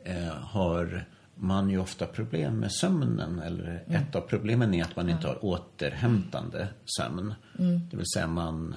[0.03, 1.05] eh, har
[1.35, 3.39] man ju ofta problem med sömnen.
[3.39, 4.01] Eller mm.
[4.01, 7.33] ett av problemen är att man inte har återhämtande sömn.
[7.59, 7.81] Mm.
[7.91, 8.75] Det vill säga man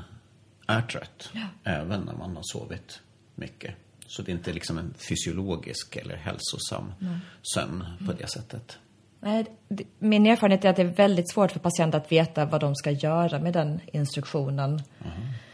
[0.67, 1.47] är trött ja.
[1.65, 3.01] även när man har sovit
[3.35, 3.75] mycket.
[4.07, 6.93] Så det är inte liksom en fysiologisk eller hälsosam
[7.55, 8.79] sömn på det sättet.
[9.25, 9.47] Nej,
[9.99, 12.91] min erfarenhet är att det är väldigt svårt för patienter att veta vad de ska
[12.91, 14.83] göra med den instruktionen.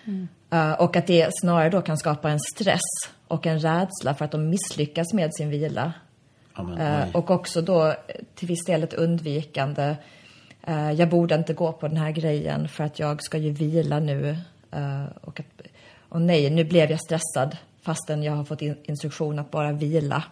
[0.04, 0.28] Mm.
[0.52, 2.80] Uh, och att det snarare då kan skapa en stress
[3.28, 5.92] och en rädsla för att de misslyckas med sin vila.
[6.52, 7.94] Amen, uh, och också då
[8.34, 9.96] till viss del ett undvikande.
[10.68, 14.00] Uh, jag borde inte gå på den här grejen för att jag ska ju vila
[14.00, 14.36] nu.
[15.20, 15.46] och, att,
[16.08, 20.24] och nej, nu blev jag stressad fastän jag har fått in instruktion att bara vila.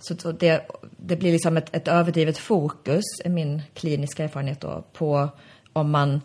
[0.00, 5.28] Så det, det blir liksom ett, ett överdrivet fokus, är min kliniska erfarenhet då, på
[5.72, 6.20] om man,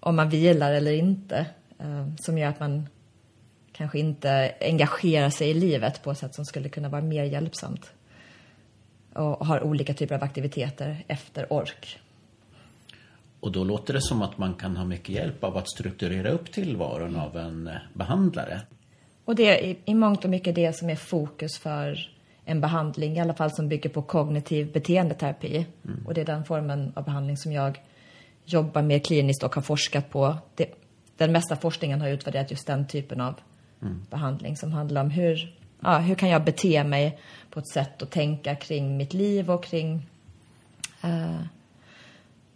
[0.00, 1.46] om man vilar eller inte.
[1.78, 2.88] Eh, som gör att man
[3.72, 7.90] kanske inte engagerar sig i livet på ett sätt som skulle kunna vara mer hjälpsamt.
[9.12, 12.00] Och har olika typer av aktiviteter efter ork.
[13.40, 16.52] Och då låter det som att man kan ha mycket hjälp av att strukturera upp
[16.52, 18.60] tillvaron av en behandlare.
[19.24, 22.15] Och det är i mångt och mycket det som är fokus för
[22.48, 25.66] en behandling, i alla fall som bygger på kognitiv beteendeterapi.
[25.84, 26.06] Mm.
[26.06, 27.80] Och det är den formen av behandling som jag
[28.44, 30.36] jobbar mer kliniskt och har forskat på.
[30.54, 30.74] Det,
[31.16, 33.40] den mesta forskningen har utvärderat just den typen av
[33.82, 34.06] mm.
[34.10, 37.18] behandling som handlar om hur, ja, hur kan jag bete mig
[37.50, 40.08] på ett sätt och tänka kring mitt liv och kring
[41.04, 41.40] uh,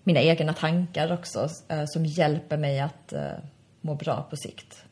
[0.02, 3.20] mina egna tankar också, uh, som hjälper mig att uh,
[3.80, 4.84] må bra på sikt.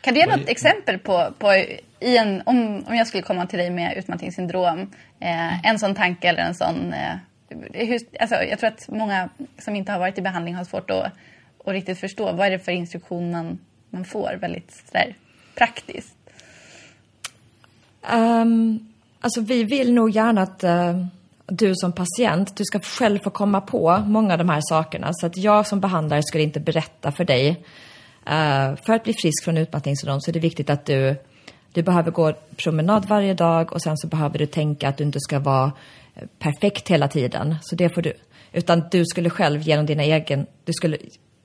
[0.00, 1.54] Kan du ge något exempel på, på
[2.04, 4.80] i en, om, om jag skulle komma till dig med utmattningssyndrom,
[5.20, 6.92] eh, en sån tanke eller en sån...
[6.92, 7.16] Eh,
[7.72, 9.28] hur, alltså, jag tror att många
[9.58, 11.04] som inte har varit i behandling har svårt att,
[11.64, 13.58] att riktigt förstå vad är det för instruktion man,
[13.90, 15.14] man får väldigt sådär,
[15.54, 16.16] praktiskt.
[18.12, 21.06] Um, alltså vi vill nog gärna att uh,
[21.46, 25.10] du som patient, du ska själv få komma på många av de här sakerna.
[25.12, 27.64] Så att jag som behandlare skulle inte berätta för dig
[28.26, 31.16] Uh, för att bli frisk från utmattningssyndrom så är det viktigt att du,
[31.72, 35.20] du behöver gå promenad varje dag och sen så behöver du tänka att du inte
[35.20, 35.72] ska vara
[36.38, 37.56] perfekt hela tiden.
[37.62, 38.12] Så det får du,
[38.52, 40.98] utan du skulle själv genom dina egen, du skulle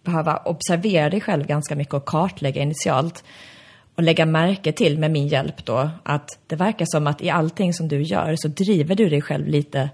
[0.03, 3.23] behöva observera dig själv ganska mycket och kartlägga initialt
[3.95, 7.73] och lägga märke till med min hjälp då att det verkar som att i allting
[7.73, 9.89] som du gör så driver du dig själv lite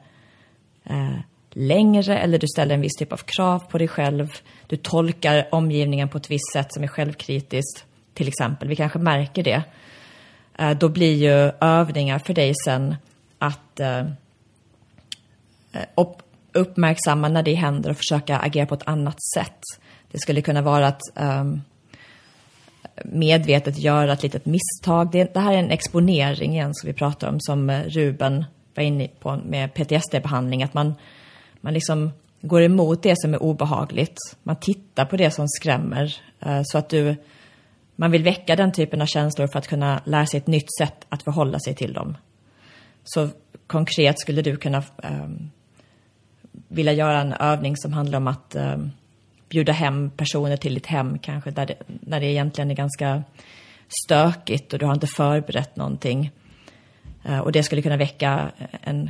[0.83, 1.19] eh,
[1.55, 4.33] längre eller du ställer en viss typ av krav på dig själv.
[4.67, 8.67] Du tolkar omgivningen på ett visst sätt som är självkritiskt, till exempel.
[8.67, 9.63] Vi kanske märker det.
[10.57, 12.95] Eh, då blir ju övningar för dig sen
[13.39, 13.99] att eh,
[15.73, 16.07] eh,
[16.53, 19.59] uppmärksamma när det händer och försöka agera på ett annat sätt.
[20.11, 21.61] Det skulle kunna vara att ehm,
[23.03, 25.11] medvetet göra ett litet misstag.
[25.11, 28.45] Det, det, här är en exponering igen som vi pratar om, som Ruben
[28.75, 30.63] var inne på med PTSD-behandling.
[30.63, 30.95] Att man
[31.65, 32.11] man liksom
[32.41, 34.17] går emot det som är obehagligt.
[34.43, 36.15] Man tittar på det som skrämmer.
[36.39, 37.15] Eh, så att du,
[37.95, 41.05] man vill väcka den typen av känslor för att kunna lära sig ett nytt sätt
[41.09, 42.17] att förhålla sig till dem.
[43.03, 43.29] Så
[43.67, 45.51] konkret skulle du kunna um,
[46.51, 48.91] vilja göra en övning som handlar om att um,
[49.49, 53.23] bjuda hem personer till ditt hem kanske, där det, när det egentligen är ganska
[54.05, 56.31] stökigt och du har inte förberett någonting.
[57.29, 58.51] Uh, och det skulle kunna väcka
[58.81, 59.09] en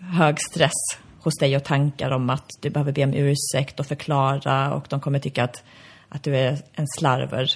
[0.00, 4.74] hög stress hos dig och tankar om att du behöver be om ursäkt och förklara
[4.74, 5.64] och de kommer tycka att,
[6.08, 7.50] att du är en slarver.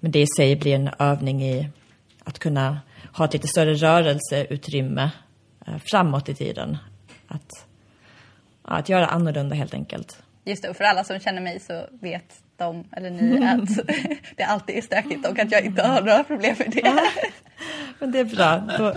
[0.00, 1.68] Men det i sig blir en övning i
[2.24, 2.80] att kunna
[3.12, 5.10] ha ett lite större rörelseutrymme
[5.66, 6.76] eh, framåt i tiden.
[7.28, 7.66] Att,
[8.62, 10.22] att göra annorlunda helt enkelt.
[10.44, 13.86] Just det, och för alla som känner mig så vet de, eller ni, att
[14.36, 17.10] det alltid är stökigt och att jag inte har några problem med det.
[17.98, 18.94] Men det är bra, då,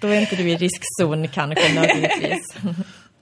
[0.00, 2.56] då är inte du i riskzon kanske nödvändigtvis.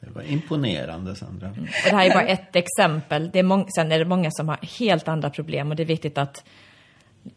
[0.04, 1.48] Det var imponerande, Sandra.
[1.48, 1.62] Mm.
[1.62, 3.30] Och det här är bara ett exempel.
[3.30, 6.18] Det är sen är det många som har helt andra problem och det är viktigt
[6.18, 6.44] att,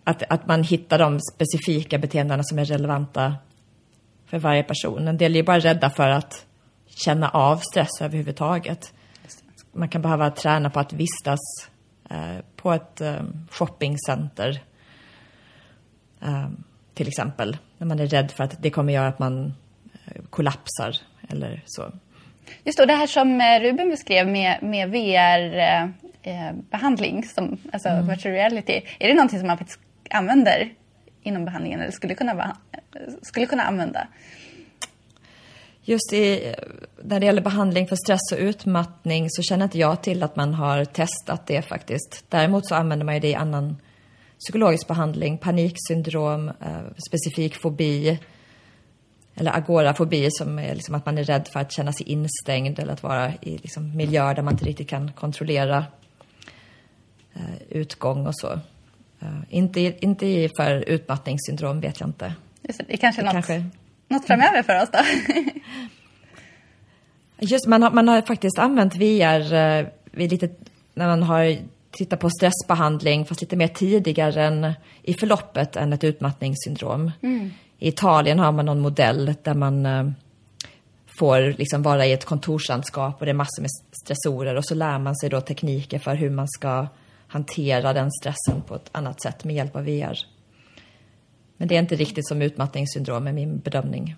[0.03, 3.35] att, att man hittar de specifika beteendena som är relevanta
[4.25, 5.07] för varje person.
[5.07, 6.45] En del är bara rädda för att
[7.05, 8.93] känna av stress överhuvudtaget.
[9.73, 11.39] Man kan behöva träna på att vistas
[12.09, 14.63] eh, på ett eh, shoppingcenter.
[16.21, 16.47] Eh,
[16.93, 17.57] till exempel.
[17.77, 19.53] När man är rädd för att det kommer göra att man
[20.05, 20.95] eh, kollapsar
[21.29, 21.91] eller så.
[22.63, 28.07] Just då, det här som eh, Ruben beskrev med, med VR-behandling, eh, som, alltså mm.
[28.07, 28.81] virtual reality.
[28.99, 29.79] Är det någonting som man faktiskt
[30.09, 30.73] använder
[31.23, 32.57] inom behandlingen eller skulle kunna,
[33.21, 34.07] skulle kunna använda?
[35.83, 36.55] Just i,
[37.03, 40.53] när det gäller behandling för stress och utmattning så känner inte jag till att man
[40.53, 42.25] har testat det faktiskt.
[42.29, 43.77] Däremot så använder man ju det i annan
[44.39, 48.19] psykologisk behandling, paniksyndrom, eh, specifik fobi
[49.37, 52.93] eller agorafobi som är liksom att man är rädd för att känna sig instängd eller
[52.93, 55.85] att vara i liksom miljöer där man inte riktigt kan kontrollera
[57.33, 58.59] eh, utgång och så.
[59.23, 62.33] Uh, inte, inte för utmattningssyndrom vet jag inte.
[62.61, 63.65] Just det, det är kanske, det något, kanske...
[64.07, 64.99] något framöver för oss då?
[67.39, 70.49] Just, man har, man har faktiskt använt VR uh, vid lite,
[70.93, 71.57] när man har
[71.91, 74.73] tittat på stressbehandling fast lite mer tidigare än
[75.03, 77.11] i förloppet än ett utmattningssyndrom.
[77.21, 77.51] Mm.
[77.79, 80.09] I Italien har man någon modell där man eh,
[81.19, 83.69] får liksom vara i ett kontorslandskap och det är massor med
[84.03, 86.87] stressorer och så lär man sig då tekniker för hur man ska
[87.27, 90.17] hantera den stressen på ett annat sätt med hjälp av VR.
[91.57, 94.15] Men det är inte riktigt som utmattningssyndrom är min bedömning.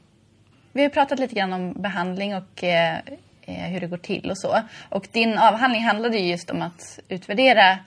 [0.71, 2.97] Vi har pratat lite grann om behandling och eh,
[3.41, 4.61] eh, hur det går till och så.
[4.89, 7.77] Och din avhandling handlade ju just om att utvärdera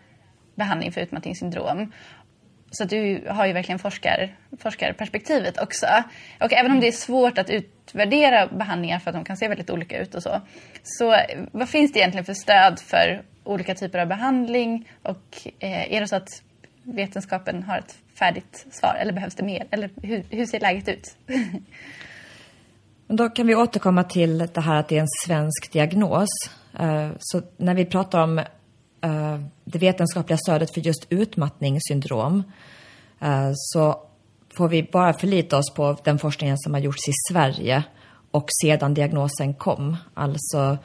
[0.55, 1.93] behandling för utmattningssyndrom.
[2.75, 5.87] Så du har ju verkligen forskar, forskarperspektivet också.
[6.41, 9.71] Och även om det är svårt att utvärdera behandlingar för att de kan se väldigt
[9.71, 10.41] olika ut och så.
[10.83, 11.17] Så
[11.53, 14.89] vad finns det egentligen för stöd för olika typer av behandling?
[15.03, 16.43] Och eh, är det så att
[16.83, 19.67] vetenskapen har ett färdigt svar eller behövs det mer?
[19.71, 21.17] Eller hur, hur ser läget ut?
[23.07, 26.29] Då kan vi återkomma till det här att det är en svensk diagnos.
[26.81, 28.41] Eh, så när vi pratar om
[29.03, 32.43] Eh, det vetenskapliga stödet för just utmattningssyndrom
[33.21, 34.03] eh, så
[34.57, 37.83] får vi bara förlita oss på den forskningen som har gjorts i Sverige
[38.31, 39.97] och sedan diagnosen kom.
[40.15, 40.79] Alltså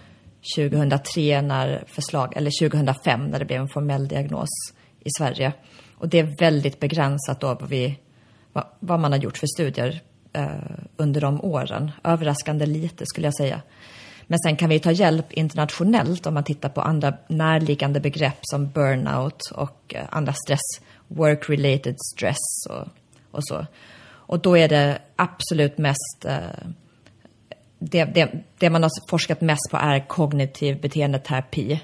[0.55, 4.49] 2003 när förslag, eller 2005 när det blev en formell diagnos
[4.99, 5.53] i Sverige.
[5.97, 7.99] Och det är väldigt begränsat då vad, vi,
[8.79, 10.01] vad, man har gjort för studier
[10.33, 10.47] eh,
[10.97, 11.91] under de åren.
[12.03, 13.61] Överraskande lite skulle jag säga.
[14.27, 18.69] Men sen kan vi ta hjälp internationellt om man tittar på andra närliggande begrepp som
[18.69, 22.87] burnout och eh, andra stress, work-related stress och,
[23.31, 23.65] och så.
[24.07, 26.67] Och då är det absolut mest eh,
[27.79, 31.81] det, det, det, man har forskat mest på är kognitiv beteendeterapi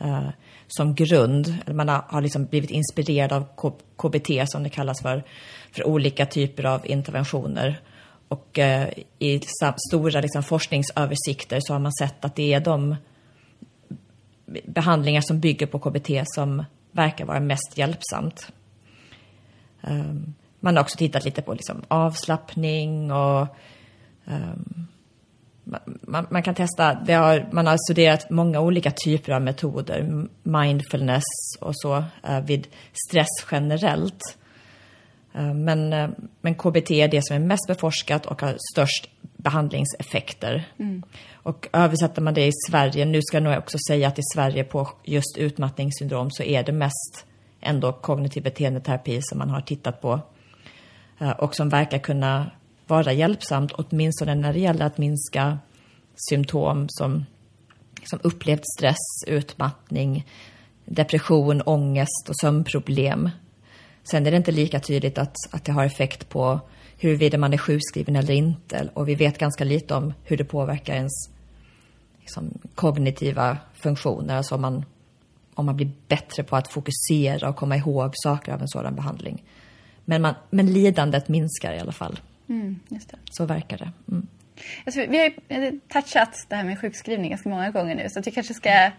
[0.00, 0.28] eh,
[0.68, 1.56] som grund.
[1.66, 3.46] Man har, har liksom blivit inspirerad av
[3.96, 5.24] KBT som det kallas för,
[5.72, 7.80] för olika typer av interventioner.
[8.28, 9.40] Och eh, i
[9.88, 12.96] stora liksom, forskningsöversikter så har man sett att det är de
[14.66, 18.52] behandlingar som bygger på KBT som verkar vara mest hjälpsamt.
[19.80, 23.46] Um, man har också tittat lite på liksom, avslappning och
[24.26, 24.86] ehm,
[25.64, 31.24] um, man, man, kan testa, har, man har studerat många olika typer av metoder, mindfulness
[31.60, 31.96] och så,
[32.28, 32.66] uh, vid
[33.08, 34.38] stress generellt.
[35.36, 36.10] Uh, men, uh,
[36.40, 40.68] men KBT är det som är mest beforskat och har störst behandlingseffekter.
[40.78, 41.02] Mm.
[41.34, 44.64] Och översätter man det i Sverige, nu ska jag nog också säga att i Sverige
[44.64, 47.26] på just utmattningssyndrom så är det mest
[47.60, 50.20] ändå kognitiv beteendeterapi som man har tittat på
[51.38, 52.50] och som verkar kunna
[52.86, 55.58] vara hjälpsamt, åtminstone när det gäller att minska
[56.28, 57.24] symptom som,
[58.04, 60.26] som upplevd stress, utmattning,
[60.84, 63.30] depression, ångest och sömnproblem.
[64.10, 66.60] Sen är det inte lika tydligt att, att det har effekt på
[66.98, 68.88] huruvida man är sjukskriven eller inte.
[68.94, 71.30] Och vi vet ganska lite om hur det påverkar ens
[72.20, 74.36] liksom, kognitiva funktioner.
[74.36, 74.84] Alltså om man,
[75.54, 79.44] om man blir bättre på att fokusera och komma ihåg saker av en sådan behandling.
[80.04, 82.20] Men, man, men lidandet minskar i alla fall.
[82.48, 82.80] Mm,
[83.30, 83.92] så verkar det.
[84.08, 84.26] Mm.
[84.84, 85.24] Alltså, vi har
[85.60, 88.90] ju touchat det här med sjukskrivning ganska många gånger nu så att vi kanske ska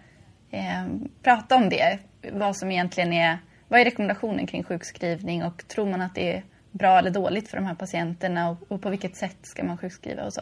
[0.51, 0.85] eh,
[1.23, 1.99] prata om det.
[2.31, 3.37] Vad som egentligen är,
[3.67, 7.57] vad är rekommendationen kring sjukskrivning och tror man att det är bra eller dåligt för
[7.57, 10.41] de här patienterna och, och på vilket sätt ska man sjukskriva och så.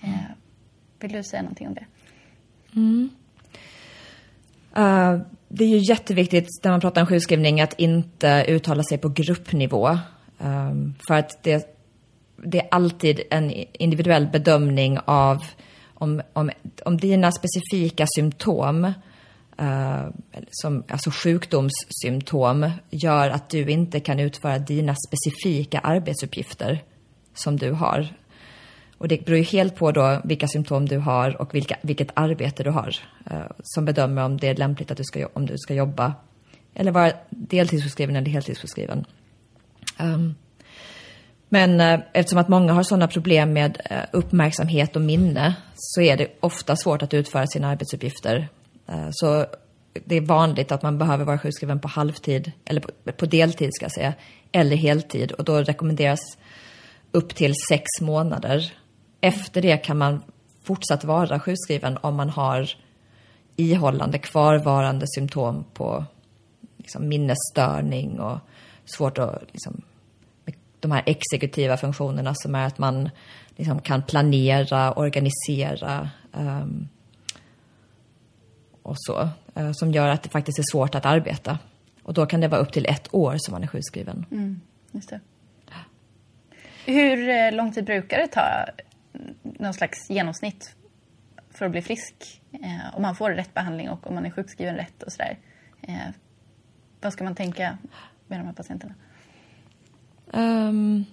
[0.00, 0.14] Eh,
[1.00, 1.86] vill du säga någonting om det?
[2.74, 3.10] Mm.
[4.78, 9.08] Uh, det är ju jätteviktigt när man pratar om sjukskrivning att inte uttala sig på
[9.08, 9.98] gruppnivå.
[10.38, 11.80] Um, för att det
[12.44, 15.44] det är alltid en individuell bedömning av
[15.94, 16.50] om, om,
[16.84, 18.92] om dina specifika symptom,
[19.60, 20.08] Eh,
[20.50, 26.82] som, alltså sjukdomssymptom, gör att du inte kan utföra dina specifika arbetsuppgifter
[27.34, 28.08] som du har.
[28.98, 32.62] Och det beror ju helt på då vilka symptom du har och vilka, vilket arbete
[32.62, 32.96] du har
[33.30, 36.14] uh, som bedömer om det är lämpligt att du ska, om du ska jobba
[36.74, 39.04] eller vara deltidssjukskriven eller heltidssjukskriven.
[39.98, 40.34] Um, ehm,
[41.48, 46.16] Men eh, eftersom att många har sådana problem med eh, uppmärksamhet och minne så är
[46.16, 48.48] det ofta svårt att utföra sina arbetsuppgifter.
[48.90, 49.46] Eh, så
[50.04, 53.84] det är vanligt att man behöver vara sjukskriven på halvtid, eller på, på deltid ska
[53.84, 54.14] jag säga,
[54.52, 55.32] eller heltid.
[55.32, 56.20] Och då rekommenderas
[57.12, 58.72] upp till sex månader.
[59.20, 60.22] Efter det kan man
[60.62, 62.70] fortsatt vara sjukskriven om man har
[63.56, 66.04] ihållande kvarvarande symptom på
[66.76, 68.38] liksom, minnesstörning och
[68.84, 69.82] svårt att liksom,
[70.80, 73.10] de här exekutiva funktionerna som är att man
[73.56, 76.88] liksom kan planera, organisera um,
[78.90, 79.28] och så.
[79.58, 81.58] Uh, som gör att det faktiskt är svårt att arbeta.
[82.02, 84.26] Och då kan det vara upp till ett år som man är sjukskriven.
[84.30, 84.60] Mm,
[84.92, 85.20] just det.
[86.86, 88.64] Hur eh, lång tid brukar det ta,
[89.42, 90.74] någon slags genomsnitt,
[91.50, 92.40] för att bli frisk?
[92.52, 95.38] Eh, om man får rätt behandling och om man är sjukskriven rätt och sådär.
[95.82, 96.08] Eh,
[97.00, 97.78] vad ska man tänka
[98.26, 98.94] med de här patienterna?
[100.32, 101.04] Um,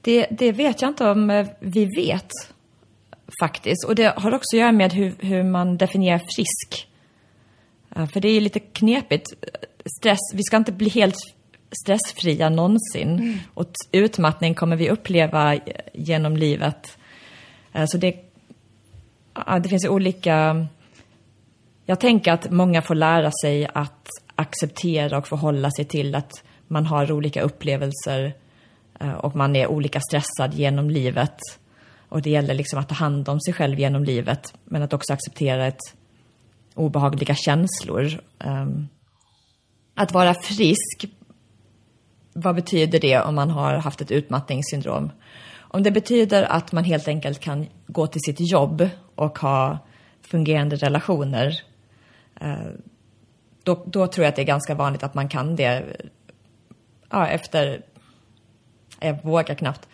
[0.00, 2.30] det, det, vet jag inte om eh, vi vet
[3.40, 3.84] faktiskt.
[3.84, 6.88] Och det har också att göra med hur, hur man definierar frisk.
[7.96, 9.26] Uh, för det är lite knepigt.
[9.98, 11.16] Stress, vi ska inte bli helt
[11.82, 13.08] stressfria någonsin.
[13.08, 13.38] Mm.
[13.54, 15.58] Och utmattning kommer vi uppleva
[15.94, 16.98] genom livet.
[17.76, 18.16] Uh, så det,
[19.62, 20.66] det finns olika...
[21.86, 26.86] Jag tänker att många får lära sig att acceptera och förhålla sig till att man
[26.86, 28.34] har olika upplevelser
[29.00, 31.36] Eh, och man är olika stressad genom livet.
[32.08, 35.12] Och det gäller liksom att ta hand om sig själv genom livet, men att också
[35.12, 35.80] acceptera ett
[36.78, 38.20] obehagliga känslor.
[38.44, 38.88] Um,
[39.94, 41.04] att vara frisk,
[42.32, 45.10] vad betyder det om man har haft ett utmattningssyndrom?
[45.56, 49.78] Om det betyder att man helt enkelt kan gå till sitt jobb och ha
[50.22, 51.60] fungerande relationer,
[52.42, 52.70] uh,
[53.62, 55.96] då, då, tror jag att det är ganska vanligt att man kan det
[57.10, 57.82] ja, efter
[59.00, 59.88] jag vågar knappt.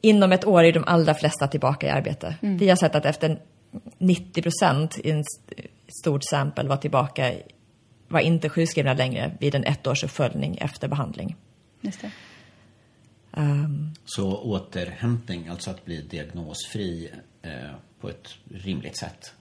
[0.00, 2.34] Inom ett år är de allra flesta tillbaka i arbete.
[2.42, 2.58] Mm.
[2.58, 3.38] Vi har sett att efter
[3.98, 5.24] 90 procent i en
[6.02, 7.32] stort sample var tillbaka,
[8.08, 11.36] var inte sjukskrivna längre vid en ettårsuppföljning efter behandling.
[11.80, 12.10] Just det.
[13.40, 17.10] Um, Så återhämtning, alltså att bli diagnosfri
[17.42, 17.52] eh,
[18.00, 19.34] på ett rimligt sätt.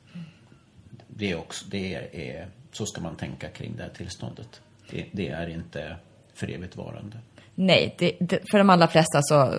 [1.07, 4.61] Det är också, det är, är, så ska man tänka kring det här tillståndet.
[4.91, 5.97] Det, det är inte
[6.34, 7.17] för evigt varande.
[7.55, 9.53] Nej, det, det, för de allra flesta så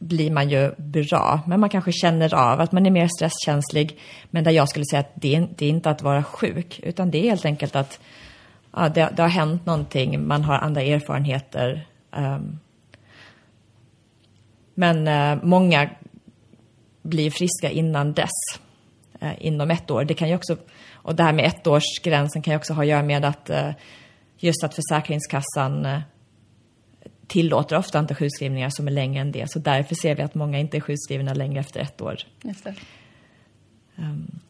[0.00, 3.98] blir man ju bra, men man kanske känner av att man är mer stresskänslig.
[4.30, 7.18] Men där jag skulle säga att det, det är inte att vara sjuk, utan det
[7.18, 8.00] är helt enkelt att
[8.72, 11.86] ja, det, det har hänt någonting, man har andra erfarenheter.
[12.16, 12.58] Um,
[14.74, 15.90] men uh, många
[17.02, 18.60] blir friska innan dess,
[19.22, 20.04] uh, inom ett år.
[20.04, 20.56] Det kan ju också,
[20.92, 23.70] och det här med ettårsgränsen kan ju också ha att göra med att uh,
[24.38, 25.86] just att Försäkringskassan
[27.30, 29.50] tillåter ofta inte sjukskrivningar som är längre än det.
[29.50, 32.16] Så därför ser vi att många inte är sjukskrivna längre efter ett år.
[32.42, 32.74] Just det.
[33.96, 34.40] Um,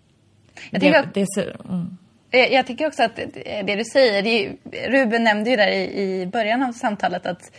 [0.71, 1.99] jag, det, det så, mm.
[2.31, 3.17] jag, jag tycker också att
[3.65, 4.57] det du säger, det,
[4.89, 7.53] Ruben nämnde ju där i, i början av samtalet att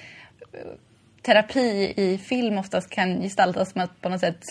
[1.22, 4.44] terapi i film oftast kan gestaltas som att på något sätt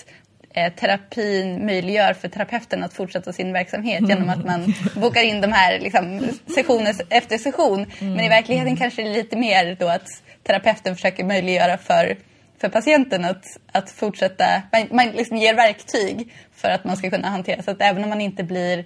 [0.54, 5.52] eh, terapin möjliggör för terapeuten att fortsätta sin verksamhet genom att man bokar in de
[5.52, 6.20] här liksom,
[6.54, 7.86] sessioner efter session.
[8.00, 10.08] Men i verkligheten kanske det är lite mer då att
[10.43, 12.16] terapeuten försöker möjliggöra för,
[12.61, 17.28] för patienten att, att fortsätta, man, man liksom ger verktyg för att man ska kunna
[17.28, 17.62] hantera.
[17.62, 18.84] Så att även om man inte blir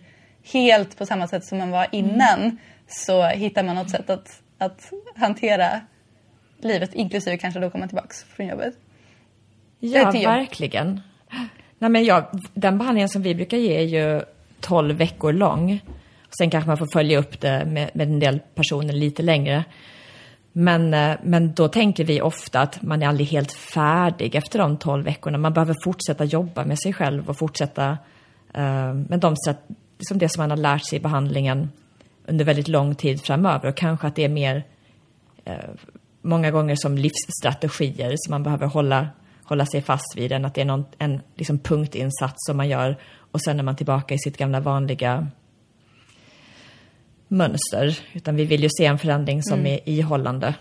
[0.53, 2.57] helt på samma sätt som man var innan mm.
[2.89, 5.81] så hittar man något sätt att, att hantera
[6.61, 8.75] livet, inklusive kanske då komma tillbaka från jobbet.
[9.81, 11.01] Ja, verkligen.
[11.79, 14.23] Nej, men ja, den behandlingen som vi brukar ge är ju
[14.61, 15.81] 12 veckor lång.
[16.39, 19.65] Sen kanske man får följa upp det med, med en del personer lite längre.
[20.57, 24.77] Men, eh, men då tänker vi ofta att man är aldrig helt färdig efter de
[24.77, 25.39] 12 veckorna.
[25.39, 27.91] Man behöver fortsätta jobba med sig själv och fortsätta
[28.59, 29.37] uh, med de,
[29.99, 31.71] liksom det som man har lärt sig i behandlingen
[32.27, 33.69] under väldigt lång tid framöver.
[33.69, 34.65] Och kanske att det är mer
[35.49, 35.55] uh,
[36.23, 39.09] många gånger som livsstrategier som man behöver hålla
[39.45, 42.97] hålla sig fast vid än att det är någon, en liksom punktinsats som man gör
[43.17, 45.27] och sen är man tillbaka i sitt gamla vanliga
[47.35, 47.99] mönster.
[48.12, 49.72] Utan vi vill ju se en förändring som mm.
[49.72, 50.55] är ihållande.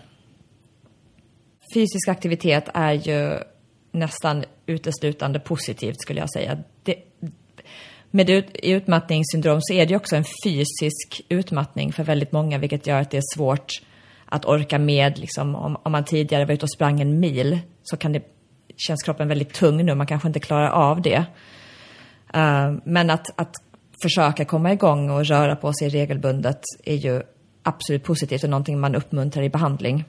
[1.74, 3.38] Fysisk aktivitet är ju
[3.92, 6.58] nästan uteslutande positivt skulle jag säga.
[6.82, 6.96] Det,
[8.10, 12.86] med ut, utmattningssyndrom så är det ju också en fysisk utmattning för väldigt många vilket
[12.86, 13.72] gör att det är svårt
[14.26, 15.18] att orka med.
[15.18, 18.22] Liksom, om, om man tidigare var ute och sprang en mil så kan det
[18.76, 21.24] känns kroppen väldigt tung nu, man kanske inte klarar av det.
[22.36, 23.54] Uh, men att, att
[24.04, 27.22] försöka komma igång och röra på sig regelbundet är ju
[27.62, 30.04] absolut positivt och någonting man uppmuntrar i behandling.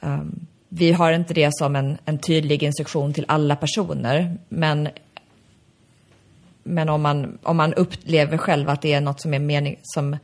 [0.00, 4.88] Um, vi har inte det som en, en tydlig instruktion till alla personer, men
[6.62, 10.16] men om man, om man upplever själv att det är något som, är mening, som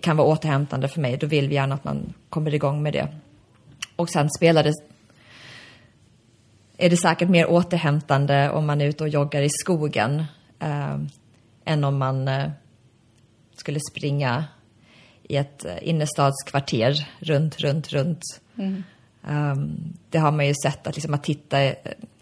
[0.00, 3.08] kan vara återhämtande för mig, då vill vi gärna att man kommer igång med det.
[3.96, 4.72] Och sen spelar det,
[6.76, 10.24] är det säkert mer återhämtande om man är ute och joggar i skogen
[10.60, 11.08] Um,
[11.68, 12.50] än om man eh,
[13.56, 14.44] skulle springa
[15.22, 18.22] i ett eh, innerstadskvarter runt, runt, runt.
[18.56, 18.84] Mm.
[19.28, 21.72] Um, det har man ju sett, att, liksom, att, titta,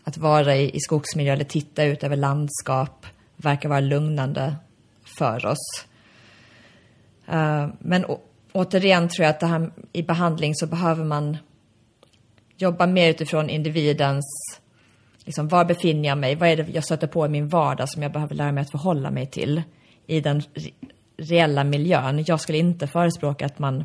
[0.05, 4.57] att vara i, i skogsmiljö eller titta ut över landskap verkar vara lugnande
[5.19, 5.87] för oss.
[7.33, 8.05] Uh, men
[8.53, 11.37] återigen tror jag att det här, i behandling så behöver man
[12.57, 14.25] jobba mer utifrån individens,
[15.27, 18.03] liksom, var befinner jag mig, vad är det jag stöter på i min vardag som
[18.03, 19.63] jag behöver lära mig att förhålla mig till
[20.07, 20.43] i den
[21.17, 22.25] reella miljön.
[22.27, 23.85] Jag skulle inte förespråka att man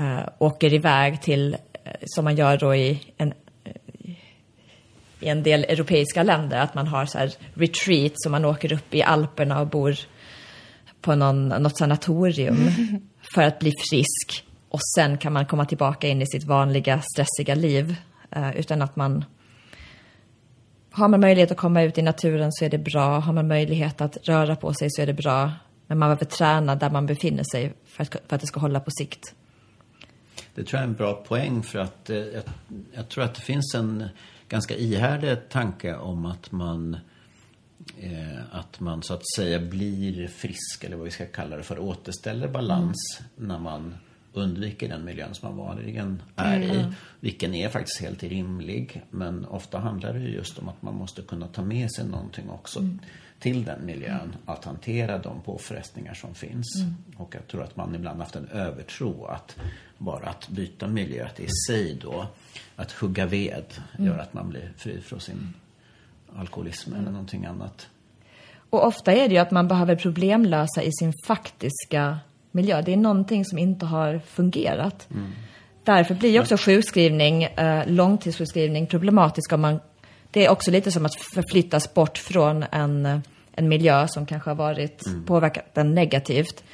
[0.00, 3.34] uh, åker iväg till, uh, som man gör då i en,
[5.20, 8.94] i en del europeiska länder, att man har så här retreat, så man åker upp
[8.94, 9.96] i Alperna och bor
[11.00, 12.56] på någon, något sanatorium
[13.34, 14.44] för att bli frisk.
[14.68, 17.96] Och sen kan man komma tillbaka in i sitt vanliga stressiga liv.
[18.36, 19.24] Uh, utan att man...
[20.92, 23.18] Har man möjlighet att komma ut i naturen så är det bra.
[23.18, 25.52] Har man möjlighet att röra på sig så är det bra.
[25.86, 28.80] Men man behöver träna där man befinner sig för att, för att det ska hålla
[28.80, 29.34] på sikt.
[30.54, 32.42] Det tror jag är en bra poäng för att eh, jag,
[32.92, 34.08] jag, tror att det finns en
[34.48, 36.96] ganska ihärdig tanke om att man
[37.98, 41.78] eh, att man så att säga blir frisk eller vad vi ska kalla det för,
[41.78, 43.48] återställer balans mm.
[43.48, 43.94] när man
[44.32, 46.76] undviker den miljön som man vanligen är mm.
[46.76, 46.84] i.
[47.20, 49.02] Vilken är faktiskt helt rimlig.
[49.10, 52.78] Men ofta handlar det just om att man måste kunna ta med sig någonting också
[52.78, 52.98] mm.
[53.38, 54.36] till den miljön.
[54.46, 56.76] Att hantera de påfrestningar som finns.
[56.76, 56.94] Mm.
[57.16, 59.56] Och jag tror att man ibland haft en övertro att
[59.98, 62.26] bara att byta miljö, att i sig då,
[62.76, 63.64] att hugga ved
[63.98, 64.06] mm.
[64.06, 65.54] gör att man blir fri från sin
[66.36, 67.88] alkoholism eller någonting annat.
[68.70, 72.18] Och ofta är det ju att man behöver problemlösa i sin faktiska
[72.52, 72.82] miljö.
[72.82, 75.08] Det är någonting som inte har fungerat.
[75.10, 75.26] Mm.
[75.84, 79.80] Därför blir också sjukskrivning, eh, långtidssjukskrivning problematisk om man...
[80.30, 83.22] Det är också lite som att förflyttas bort från en,
[83.52, 85.24] en miljö som kanske har varit mm.
[85.24, 86.64] påverkat den negativt.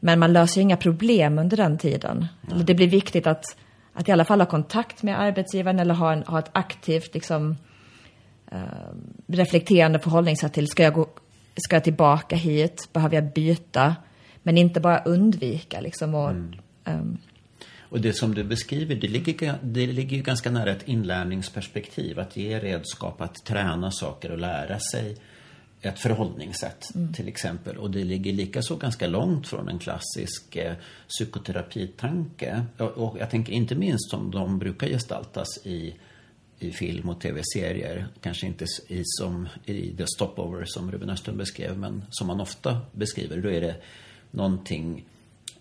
[0.00, 2.26] Men man löser inga problem under den tiden.
[2.50, 2.64] Mm.
[2.64, 3.44] Det blir viktigt att,
[3.92, 7.56] att i alla fall ha kontakt med arbetsgivaren eller ha, en, ha ett aktivt liksom,
[8.52, 8.58] eh,
[9.26, 11.06] reflekterande förhållningssätt till, ska jag, gå,
[11.56, 12.88] ska jag tillbaka hit?
[12.92, 13.96] Behöver jag byta?
[14.44, 16.14] Men inte bara undvika liksom.
[16.14, 16.54] Och, mm.
[16.84, 17.18] um...
[17.80, 22.18] och det som du beskriver, det ligger, det ligger ju ganska nära ett inlärningsperspektiv.
[22.18, 25.16] Att ge redskap att träna saker och lära sig
[25.84, 27.12] ett förhållningssätt mm.
[27.12, 27.76] till exempel.
[27.76, 30.74] Och det ligger likaså ganska långt från en klassisk eh,
[31.08, 32.64] psykoterapitanke.
[32.78, 35.94] Och, och, jag tänker inte minst som de brukar gestaltas i,
[36.58, 38.06] i film och tv-serier.
[38.20, 42.80] Kanske inte i, som, i The Stopover som Ruben Östlund beskrev, men som man ofta
[42.92, 43.36] beskriver.
[43.36, 43.76] Då är det
[44.34, 45.04] någonting,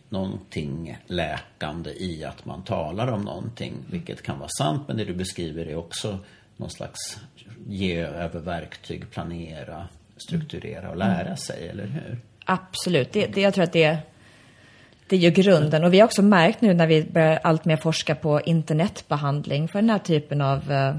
[0.09, 5.13] någonting läkande i att man talar om någonting, vilket kan vara sant, men det du
[5.13, 6.19] beskriver är också
[6.57, 7.19] någon slags
[7.67, 11.37] ge över verktyg, planera, strukturera och lära mm.
[11.37, 12.19] sig, eller hur?
[12.45, 13.11] Absolut.
[13.11, 13.97] Det, det, jag tror att det,
[15.07, 15.83] det är ju grunden.
[15.83, 19.79] Och vi har också märkt nu när vi börjar allt mer forska på internetbehandling för
[19.79, 20.95] den här typen av eh,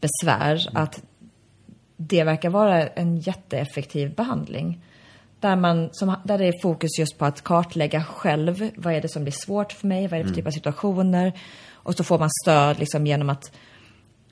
[0.00, 0.82] besvär, mm.
[0.82, 1.02] att
[1.96, 4.83] det verkar vara en jätteeffektiv behandling.
[5.44, 8.70] Där, man, som, där det är fokus just på att kartlägga själv.
[8.76, 10.08] Vad är det som blir svårt för mig?
[10.08, 10.34] Vad är det för mm.
[10.34, 11.32] typ av situationer?
[11.72, 13.52] Och så får man stöd liksom genom att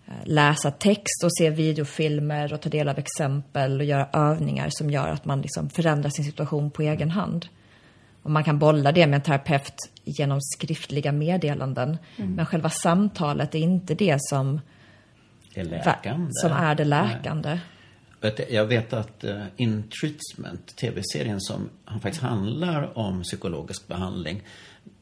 [0.07, 4.91] eh, läsa text och se videofilmer och ta del av exempel och göra övningar som
[4.91, 7.47] gör att man liksom förändrar sin situation på egen hand.
[8.23, 11.99] Och man kan bolla det med en terapeut genom skriftliga meddelanden.
[12.17, 12.35] Mm.
[12.35, 14.61] Men själva samtalet är inte det som
[15.55, 16.29] är, läkande.
[16.31, 17.49] som är det läkande.
[17.49, 17.61] Nej.
[18.51, 21.69] Jag vet att uh, In Treatment, tv-serien som
[22.03, 24.43] faktiskt handlar om psykologisk behandling,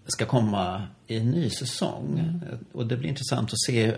[0.07, 2.19] ska komma i en ny säsong.
[2.19, 2.59] Mm.
[2.73, 3.95] Och det blir intressant att se eh,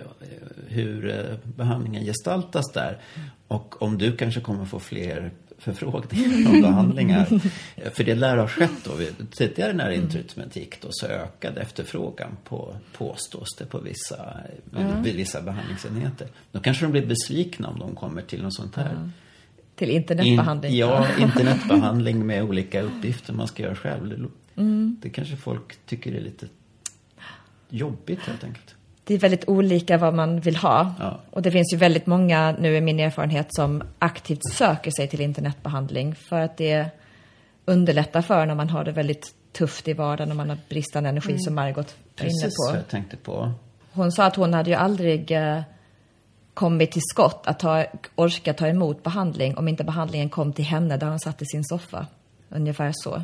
[0.68, 3.00] hur uh, behandlingen gestaltas där.
[3.48, 5.30] Och om du kanske kommer få fler
[5.62, 7.40] förfrågningar om behandlingar.
[7.94, 8.90] För det lär ha skett då.
[9.30, 14.34] Tidigare när In Treatment gick då så ökade efterfrågan på, påstås det, på vissa,
[14.76, 15.02] mm.
[15.02, 16.28] vid vissa behandlingsenheter.
[16.52, 18.90] Då kanske de blir besvikna om de kommer till något sånt här.
[18.90, 19.12] Mm.
[19.74, 20.72] Till internetbehandling?
[20.72, 24.30] In, ja, internetbehandling med olika uppgifter man ska göra själv.
[24.56, 24.96] Mm.
[25.02, 26.46] Det kanske folk tycker är lite
[27.68, 28.74] jobbigt helt enkelt.
[29.04, 30.94] Det är väldigt olika vad man vill ha.
[30.98, 31.20] Ja.
[31.30, 35.20] Och det finns ju väldigt många, nu är min erfarenhet, som aktivt söker sig till
[35.20, 36.86] internetbehandling för att det
[37.64, 41.30] underlättar för när man har det väldigt tufft i vardagen och man har bristande energi
[41.30, 41.40] mm.
[41.40, 42.40] som Margot var inne på.
[42.40, 43.52] Precis, jag tänkte på.
[43.92, 45.60] hon sa att hon hade ju aldrig eh,
[46.54, 47.84] kommit till skott att ta,
[48.14, 51.64] orka ta emot behandling om inte behandlingen kom till henne där hon satt i sin
[51.64, 52.06] soffa.
[52.48, 53.22] Ungefär så.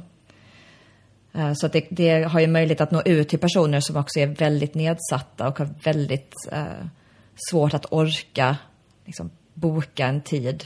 [1.32, 4.20] Eh, så så det, det, har ju möjlighet att nå ut till personer som också
[4.20, 6.86] är väldigt nedsatta och har väldigt eh,
[7.50, 8.56] svårt att orka
[9.04, 10.64] liksom, boka en tid.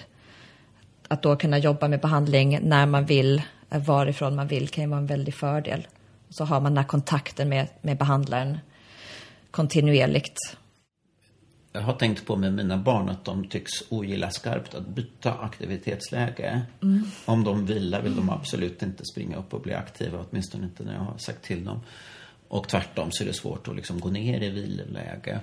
[1.09, 4.91] Att då kunna jobba med behandling när man vill, eh, varifrån man vill, kan ju
[4.91, 5.87] vara en väldig fördel.
[6.31, 8.59] Så har man den här kontakten med, med behandlaren
[9.51, 10.39] kontinuerligt.
[11.73, 16.63] Jag har tänkt på med mina barn att de tycks ogilla skarpt att byta aktivitetsläge.
[16.83, 17.05] Mm.
[17.25, 20.95] Om de vilar vill de absolut inte springa upp och bli aktiva, åtminstone inte när
[20.95, 21.81] jag har sagt till dem.
[22.49, 25.41] Och tvärtom så är det svårt att liksom gå ner i viloläge.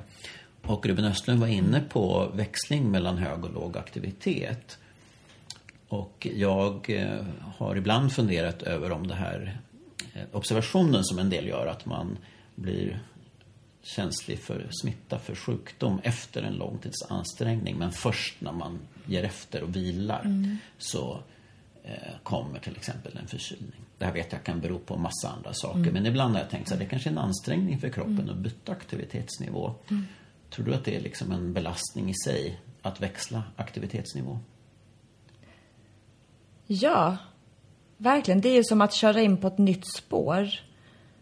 [0.62, 4.78] Och Ruben Östlund var inne på växling mellan hög och låg aktivitet.
[5.88, 7.26] Och jag eh,
[7.58, 9.60] har ibland funderat över om det här
[10.14, 12.18] eh, observationen som en del gör, att man
[12.56, 13.00] blir
[13.82, 17.78] känslig för smitta, för sjukdom efter en långtidsansträngning.
[17.78, 20.58] Men först när man ger efter och vilar mm.
[20.78, 21.20] så
[21.84, 23.82] eh, kommer till exempel en förkylning.
[23.98, 25.80] Det här vet jag kan bero på massa andra saker.
[25.80, 25.94] Mm.
[25.94, 28.30] Men ibland har jag tänkt att det kanske är en ansträngning för kroppen mm.
[28.30, 29.76] att byta aktivitetsnivå.
[29.90, 30.06] Mm.
[30.50, 34.40] Tror du att det är liksom en belastning i sig att växla aktivitetsnivå?
[36.68, 37.18] Ja,
[37.98, 38.42] verkligen.
[38.42, 40.50] Det är ju som att köra in på ett nytt spår.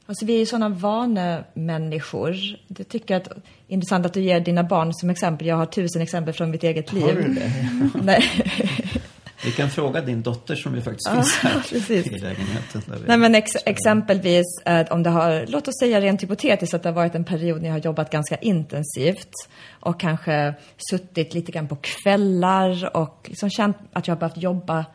[0.09, 2.35] Alltså vi är ju sådana vanemänniskor.
[2.67, 3.31] Jag tycker att det
[3.67, 5.47] är intressant att du ger dina barn som exempel.
[5.47, 7.03] Jag har tusen exempel från mitt eget liv.
[7.03, 7.51] Har du det?
[8.03, 8.23] Nej.
[9.45, 12.07] Vi kan fråga din dotter som ju faktiskt finns här precis.
[12.07, 12.81] i lägenheten.
[13.07, 16.89] Nej, men ex exempelvis eh, om det har, låt oss säga rent hypotetiskt att det
[16.89, 19.31] har varit en period när jag har jobbat ganska intensivt
[19.69, 20.53] och kanske
[20.89, 24.85] suttit lite grann på kvällar och liksom känt att jag har behövt jobba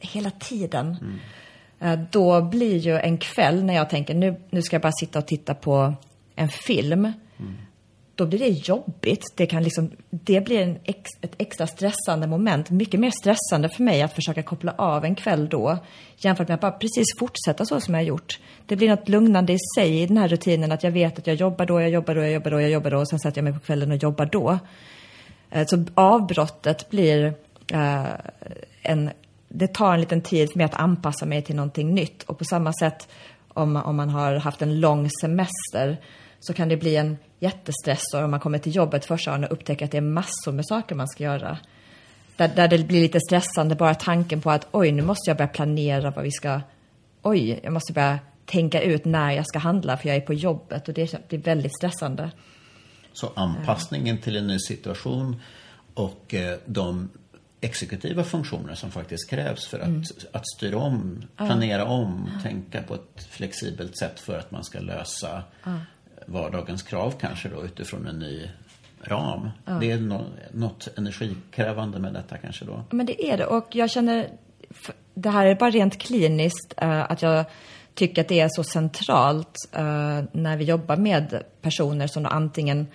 [0.00, 0.86] hela tiden.
[0.86, 1.18] Mm.
[1.80, 5.18] Eh, då blir ju en kväll när jag tänker nu, nu ska jag bara sitta
[5.18, 5.94] och titta på
[6.36, 7.04] en film.
[7.04, 7.56] Mm.
[8.14, 9.24] Då blir det jobbigt.
[9.36, 12.70] Det, kan liksom, det blir en ex, ett extra stressande moment.
[12.70, 15.78] Mycket mer stressande för mig att försöka koppla av en kväll då
[16.16, 18.38] jämfört med att bara precis fortsätta så som jag har gjort.
[18.66, 21.36] Det blir något lugnande i sig i den här rutinen att jag vet att jag
[21.36, 23.44] jobbar då, jag jobbar då, jag jobbar då, jag jobbar då och sen sätter jag
[23.44, 24.58] mig på kvällen och jobbar då.
[25.50, 27.34] Eh, så avbrottet blir
[27.72, 28.04] eh,
[28.82, 29.10] en
[29.48, 32.22] det tar en liten tid för mig att anpassa mig till någonting nytt.
[32.22, 33.08] Och på samma sätt
[33.48, 36.00] om, om man har haft en lång semester
[36.40, 39.84] så kan det bli en jättestressor om man kommer till jobbet första dagen och upptäcker
[39.84, 41.58] att det är massor med saker man ska göra.
[42.36, 45.48] Där, där det blir lite stressande bara tanken på att oj, nu måste jag börja
[45.48, 46.60] planera vad vi ska...
[47.22, 50.88] Oj, jag måste börja tänka ut när jag ska handla för jag är på jobbet
[50.88, 52.30] och det blir väldigt stressande.
[53.12, 55.40] Så anpassningen till en ny situation
[55.94, 57.10] och eh, de
[57.60, 60.02] exekutiva funktioner som faktiskt krävs för att, mm.
[60.32, 62.42] att styra om, planera om, ah.
[62.42, 65.70] tänka på ett flexibelt sätt för att man ska lösa ah.
[66.26, 68.50] vardagens krav kanske då utifrån en ny
[69.02, 69.48] ram.
[69.64, 69.78] Ah.
[69.78, 72.84] Det är no något energikrävande med detta kanske då?
[72.90, 74.28] Men det är det och jag känner,
[75.14, 77.44] det här är bara rent kliniskt, uh, att jag
[77.94, 82.86] tycker att det är så centralt uh, när vi jobbar med personer som antingen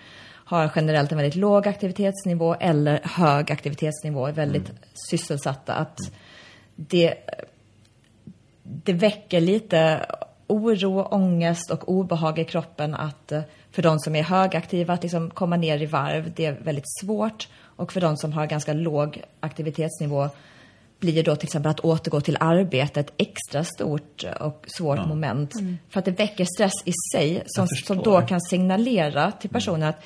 [0.46, 4.82] har generellt en väldigt låg aktivitetsnivå eller hög aktivitetsnivå, är väldigt mm.
[5.10, 5.74] sysselsatta.
[5.74, 6.00] Att
[6.76, 7.16] det,
[8.64, 10.06] det väcker lite
[10.48, 13.32] oro, ångest och obehag i kroppen att
[13.72, 17.48] för de som är högaktiva att liksom komma ner i varv, det är väldigt svårt.
[17.76, 20.30] Och för de som har ganska låg aktivitetsnivå
[21.00, 25.06] blir då till exempel att återgå till arbete ett extra stort och svårt ja.
[25.06, 25.56] moment.
[25.56, 25.78] Mm.
[25.90, 30.04] För att det väcker stress i sig som, som då kan signalera till personen att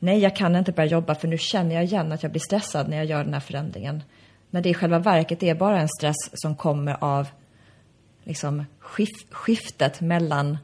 [0.00, 2.88] nej, jag kan inte börja jobba för nu känner jag igen att jag blir stressad
[2.88, 4.02] när jag gör den här förändringen.
[4.50, 7.28] När det i själva verket är bara en stress som kommer av
[8.24, 10.58] liksom, skif skiftet mellan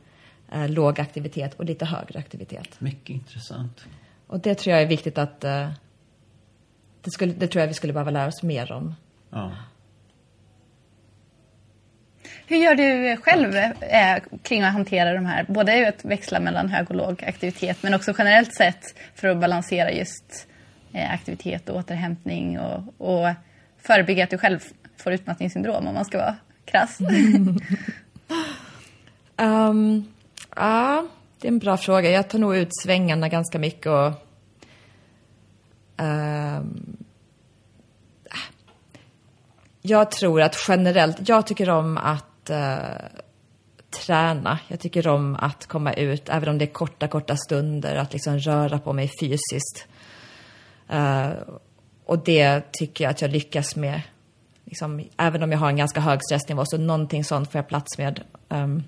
[0.52, 2.80] eh, låg aktivitet och lite högre aktivitet.
[2.80, 3.84] Mycket intressant.
[4.26, 5.70] Och det tror jag är viktigt att eh,
[7.02, 8.94] det, skulle, det tror jag vi skulle behöva lära oss mer om.
[9.30, 9.52] Ja.
[12.48, 16.90] Hur gör du själv eh, kring att hantera de här, både att växla mellan hög
[16.90, 20.46] och låg aktivitet men också generellt sett för att balansera just
[20.92, 23.28] eh, aktivitet och återhämtning och, och
[23.78, 24.60] förebygga att du själv
[24.96, 26.98] får utmattningssyndrom om man ska vara krass?
[29.36, 30.04] um,
[30.56, 31.06] ja,
[31.40, 32.10] det är en bra fråga.
[32.10, 34.12] Jag tar nog ut svängarna ganska mycket och
[35.96, 36.96] um,
[39.82, 43.20] jag tror att generellt, jag tycker om att att eh,
[43.90, 44.58] träna.
[44.68, 48.38] Jag tycker om att komma ut, även om det är korta, korta stunder, att liksom
[48.38, 49.86] röra på mig fysiskt.
[50.92, 51.30] Uh,
[52.04, 54.02] och det tycker jag att jag lyckas med.
[54.64, 57.98] Liksom, även om jag har en ganska hög stressnivå, så någonting sånt får jag plats
[57.98, 58.20] med.
[58.48, 58.84] Um,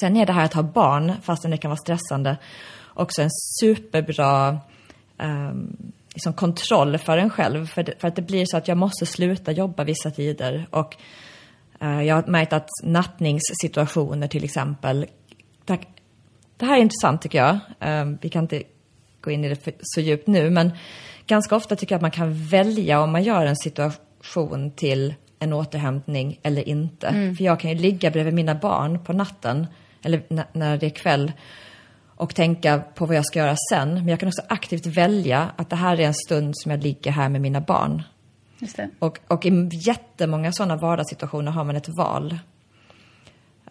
[0.00, 2.36] sen är det här att ha barn, fastän det kan vara stressande,
[2.94, 4.58] också en superbra
[5.18, 7.66] um, liksom kontroll för en själv.
[7.66, 10.66] För, det, för att det blir så att jag måste sluta jobba vissa tider.
[10.70, 10.96] Och
[11.78, 15.06] jag har märkt att nattningssituationer till exempel.
[15.64, 15.78] Det,
[16.56, 17.58] det här är intressant tycker jag.
[17.80, 18.62] Um, vi kan inte
[19.20, 20.72] gå in i det så djupt nu, men
[21.26, 25.52] ganska ofta tycker jag att man kan välja om man gör en situation till en
[25.52, 27.06] återhämtning eller inte.
[27.06, 27.36] Mm.
[27.36, 29.66] För jag kan ju ligga bredvid mina barn på natten,
[30.02, 30.22] eller
[30.52, 31.32] när det är kväll,
[32.06, 33.94] och tänka på vad jag ska göra sen.
[33.94, 37.10] Men jag kan också aktivt välja att det här är en stund som jag ligger
[37.10, 38.02] här med mina barn.
[38.98, 42.38] Och, och i jättemånga sådana vardagssituationer har man ett val.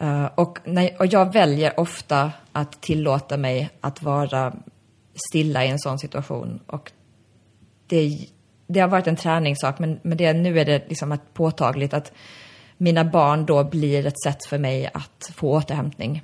[0.02, 4.54] Uh, och, när, och jag väljer ofta att tillåta mig att vara
[5.30, 6.60] stilla i en sån situation.
[6.68, 6.92] Och
[7.88, 8.28] det,
[8.68, 12.12] det har varit en träningssak, men, men det, nu är det liksom att påtagligt att
[12.78, 16.24] mina barn då blir ett sätt för mig att få återhämtning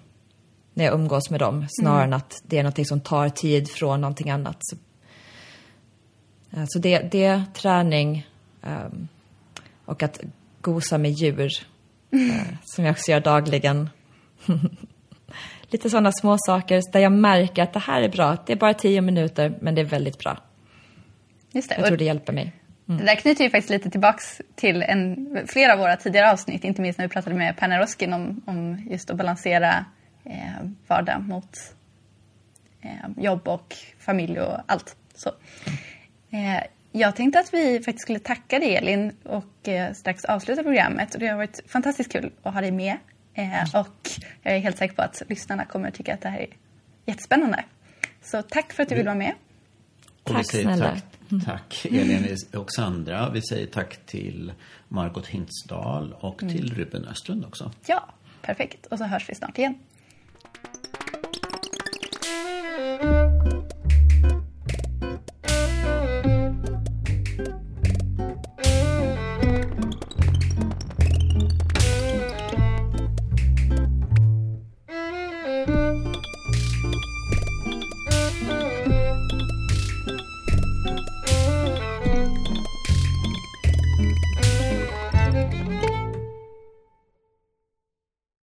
[0.73, 2.13] när jag umgås med dem, snarare mm.
[2.13, 4.57] än att det är något som tar tid från någonting annat.
[4.59, 4.75] Så,
[6.51, 8.27] eh, så det, det träning
[8.63, 9.07] um,
[9.85, 10.19] och att
[10.61, 11.51] gosa med djur,
[12.13, 13.89] uh, som jag också gör dagligen.
[15.67, 18.37] Lite sådana små saker där jag märker att det här är bra.
[18.45, 20.37] Det är bara tio minuter, men det är väldigt bra.
[21.51, 21.75] Just det.
[21.75, 22.53] Jag tror det hjälper mig.
[22.87, 22.99] Mm.
[22.99, 26.81] Det där knyter ju faktiskt lite tillbaks till en, flera av våra tidigare avsnitt, inte
[26.81, 29.85] minst när vi pratade med Perna Roskin om, om just att balansera
[30.25, 31.57] eh, vardag mot
[32.81, 34.95] eh, jobb och familj och allt.
[35.15, 35.29] Så.
[36.29, 36.63] Eh,
[36.95, 41.13] jag tänkte att vi faktiskt skulle tacka dig Elin och eh, strax avsluta programmet.
[41.13, 42.97] Och det har varit fantastiskt kul att ha dig med.
[43.33, 44.09] Eh, och
[44.43, 46.47] jag är helt säker på att lyssnarna kommer att tycka att det här är
[47.05, 47.63] jättespännande.
[48.21, 49.33] Så tack för att du vill vara med.
[50.23, 50.89] tack snälla.
[50.89, 53.29] Tack, tack Elin och Sandra.
[53.29, 54.53] Vi säger tack till
[54.87, 56.75] Margot Hintsdal och till mm.
[56.75, 57.71] Ruben Östlund också.
[57.85, 58.09] Ja,
[58.41, 58.85] perfekt.
[58.85, 59.75] Och så hörs vi snart igen.